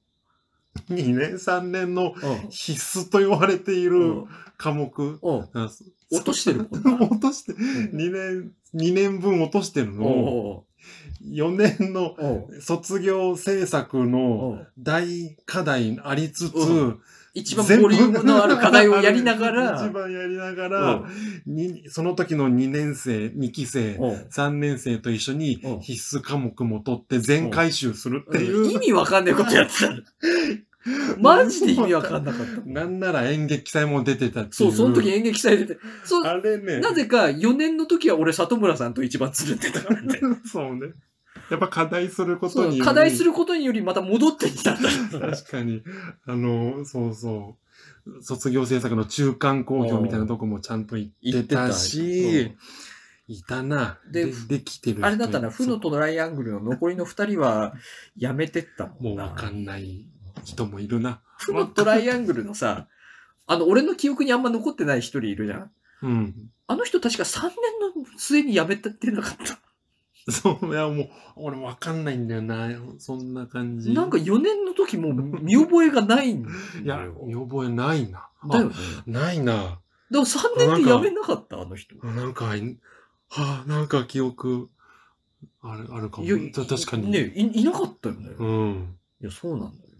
[0.88, 2.50] 2年3年のうん。
[2.50, 4.28] 必須と言われているうん。
[4.56, 6.68] 科目、落としてる。
[7.00, 10.04] 落として、2年、2年分落としてるの。
[10.04, 10.66] を、お
[11.24, 12.16] 4年の
[12.60, 17.00] 卒業制作の大課題ありつつ、うん
[17.34, 21.02] 一番ボリュームのある課題をやりながら、一番やりながら、
[21.46, 28.70] にその時の2年生、2期生、おう3年生と一緒にうん必須科目も取って全回収するっていう。
[28.70, 29.88] 意味わかんないことやってた。
[31.18, 32.60] マジで意味わかんなかった。
[32.66, 34.50] なんなら演劇祭も出てたって。
[34.52, 35.78] そう、その時演劇祭出て。
[36.04, 36.80] そう、あれね。
[36.80, 40.20] なぜか4年の時は俺里村さんと一番つるんでたからね。
[40.44, 40.92] そうね。
[41.50, 44.88] やっぱ課題することにより課題することによりまた戻ってきたんだ。
[45.36, 45.82] 確かに。
[46.26, 47.56] あの、そうそ
[48.06, 48.22] う。
[48.22, 52.52] 卒業制作の中間公表みたいなとこもちゃんと行ってたし、
[53.28, 53.98] いたな。
[54.10, 57.74] でで、できてる人あれだったな、負のトライアングルの残りの2人は
[58.16, 58.86] やめてった。
[59.00, 60.06] もうわかんない
[60.44, 61.22] 人もいるな。
[61.38, 62.88] 負のトライアングルのさ、
[63.46, 65.70] あの、俺の記憶にあんま残ってない一人いるじゃん。
[66.02, 66.50] うん。
[66.66, 69.58] あの人確か3年の末に辞めたってなかった。
[70.30, 72.68] そう、いやもう、俺わかんないんだよな。
[72.98, 73.92] そんな感じ。
[73.92, 76.56] なんか4年の時もう見覚えがないんだよ。
[76.82, 78.28] いや、見覚えないな。
[78.48, 78.74] だよね。
[79.06, 79.52] あないな。
[79.54, 81.96] だから3年で辞めなかった、あの人。
[82.06, 82.78] なんか、い
[83.28, 84.68] はあ、なんか記憶、
[85.62, 86.24] ある、あるかも。
[86.24, 87.10] いやた確かに。
[87.10, 88.30] ねい、いなかったよね。
[88.38, 88.96] うん。
[89.20, 89.91] いや、そうなんだよ。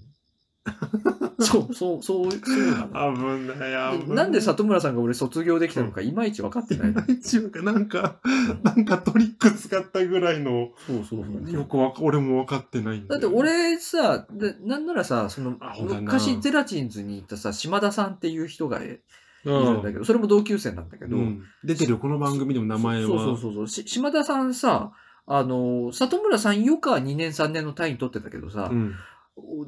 [1.41, 3.17] そう、そう、そう、そうなの。
[3.17, 4.17] 危ない、危ない。
[4.17, 6.95] なんで里村さんが俺卒業できたのかいまいち分かってない。
[7.09, 8.21] 一応か、なんか、
[8.63, 11.53] なんかトリック使ったぐらいの、そうそうそう。
[11.53, 15.57] よくわか、俺も分かってないんだって、俺さ、でなんならさ、その
[16.01, 19.01] 昔ゼラチンズに行ったさ、島田さんっていう人がい
[19.45, 23.09] うるんだけど、それも同級生なんだけど、うん出てるよこの番組でも名前は。
[23.09, 24.93] そうそうそうそうし島田さんさ、
[25.27, 28.95] あの、里村さんよか2年3年の単位取ってたけどさ、うん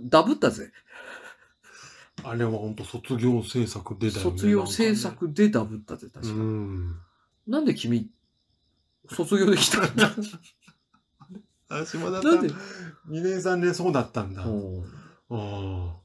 [0.03, 0.71] ダブったぜ。
[2.23, 4.31] あれは本当卒業制作でだよね。
[4.33, 6.33] 卒業制作でダブったぜ、確か。
[6.33, 6.45] なんかね。
[6.45, 6.97] うん。
[7.47, 8.11] なんで君、
[9.11, 10.15] 卒業できたんだ？
[11.69, 12.55] あ、島田さん、なんで？2
[13.11, 14.43] 年3年そうだったんだ。
[14.43, 14.85] あうん
[15.31, 15.97] あ。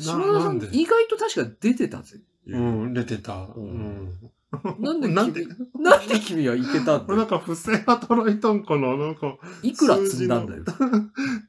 [0.00, 2.20] 島田さん意外と確か出てたぜ。
[2.46, 3.34] うん、出てた。
[3.34, 4.12] ううんん。
[4.78, 5.46] なんで君、 なんで
[5.78, 10.64] なんで君はいけたんこれなだんか不正働いたんかななんか、いくら積んだんだよ。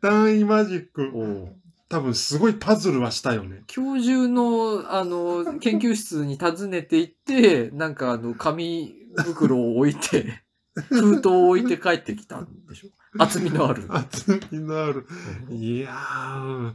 [0.02, 1.04] 単位マジック。
[1.04, 1.52] うん
[1.88, 3.64] 多分すごいパズルはしたよね。
[3.68, 10.44] 教授の、あの、研究室に訪ねて行って、なんかあの、紙袋を置いて、
[10.90, 13.86] 封筒を置いて帰ってきたんでしょ厚みのある。
[13.88, 15.06] 厚みのある。
[15.52, 16.74] いやー、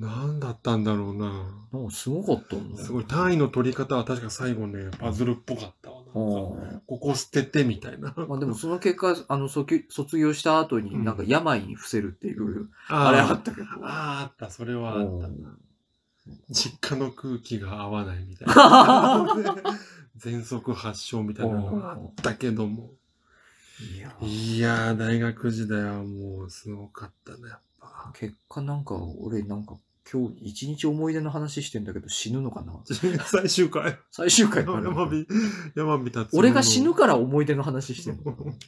[0.00, 1.26] なんだったんだろうな。
[1.72, 5.96] なんかすごかったんだすごい、単位の取り方は確か最後ね、パズルっぽかったわ。
[5.96, 8.14] なんかうんここ捨ててみたいな。
[8.16, 13.66] まあでもその結果、あの、卒卒業した後になんか病に伏せるっていう、ああれあったけど。
[13.82, 15.26] あーあった、それはあった。
[15.26, 15.58] うん
[16.48, 19.26] 実家の空気が合わないみたいな。
[20.18, 22.92] 喘息発症みたいなのがあったけども。
[23.94, 28.12] いやいやー、大学時代はもうすごかったね、やっぱ。
[28.14, 29.76] 結果なんか、俺なんか
[30.10, 32.80] 今日一日思い出の話してんだけど死ぬのかな？
[33.26, 33.98] 最終回。
[34.10, 34.88] 最終回かな？
[34.88, 35.26] 山火、
[35.74, 38.52] 山火俺が死ぬから思い出の話してんのかな？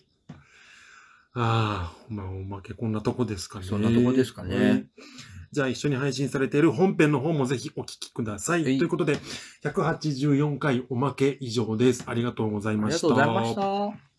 [1.35, 3.65] ああ、まあ、おまけこんなとこですかね。
[3.65, 4.87] そんなとこですかね。
[5.51, 8.65] じゃあ一緒に配信されている本編の方もぜひお聞きください。
[8.65, 9.19] はいということで、
[9.65, 12.05] 184回おまけ以上です。
[12.07, 13.09] ありがとうございありました。
[13.09, 14.12] がとうございました。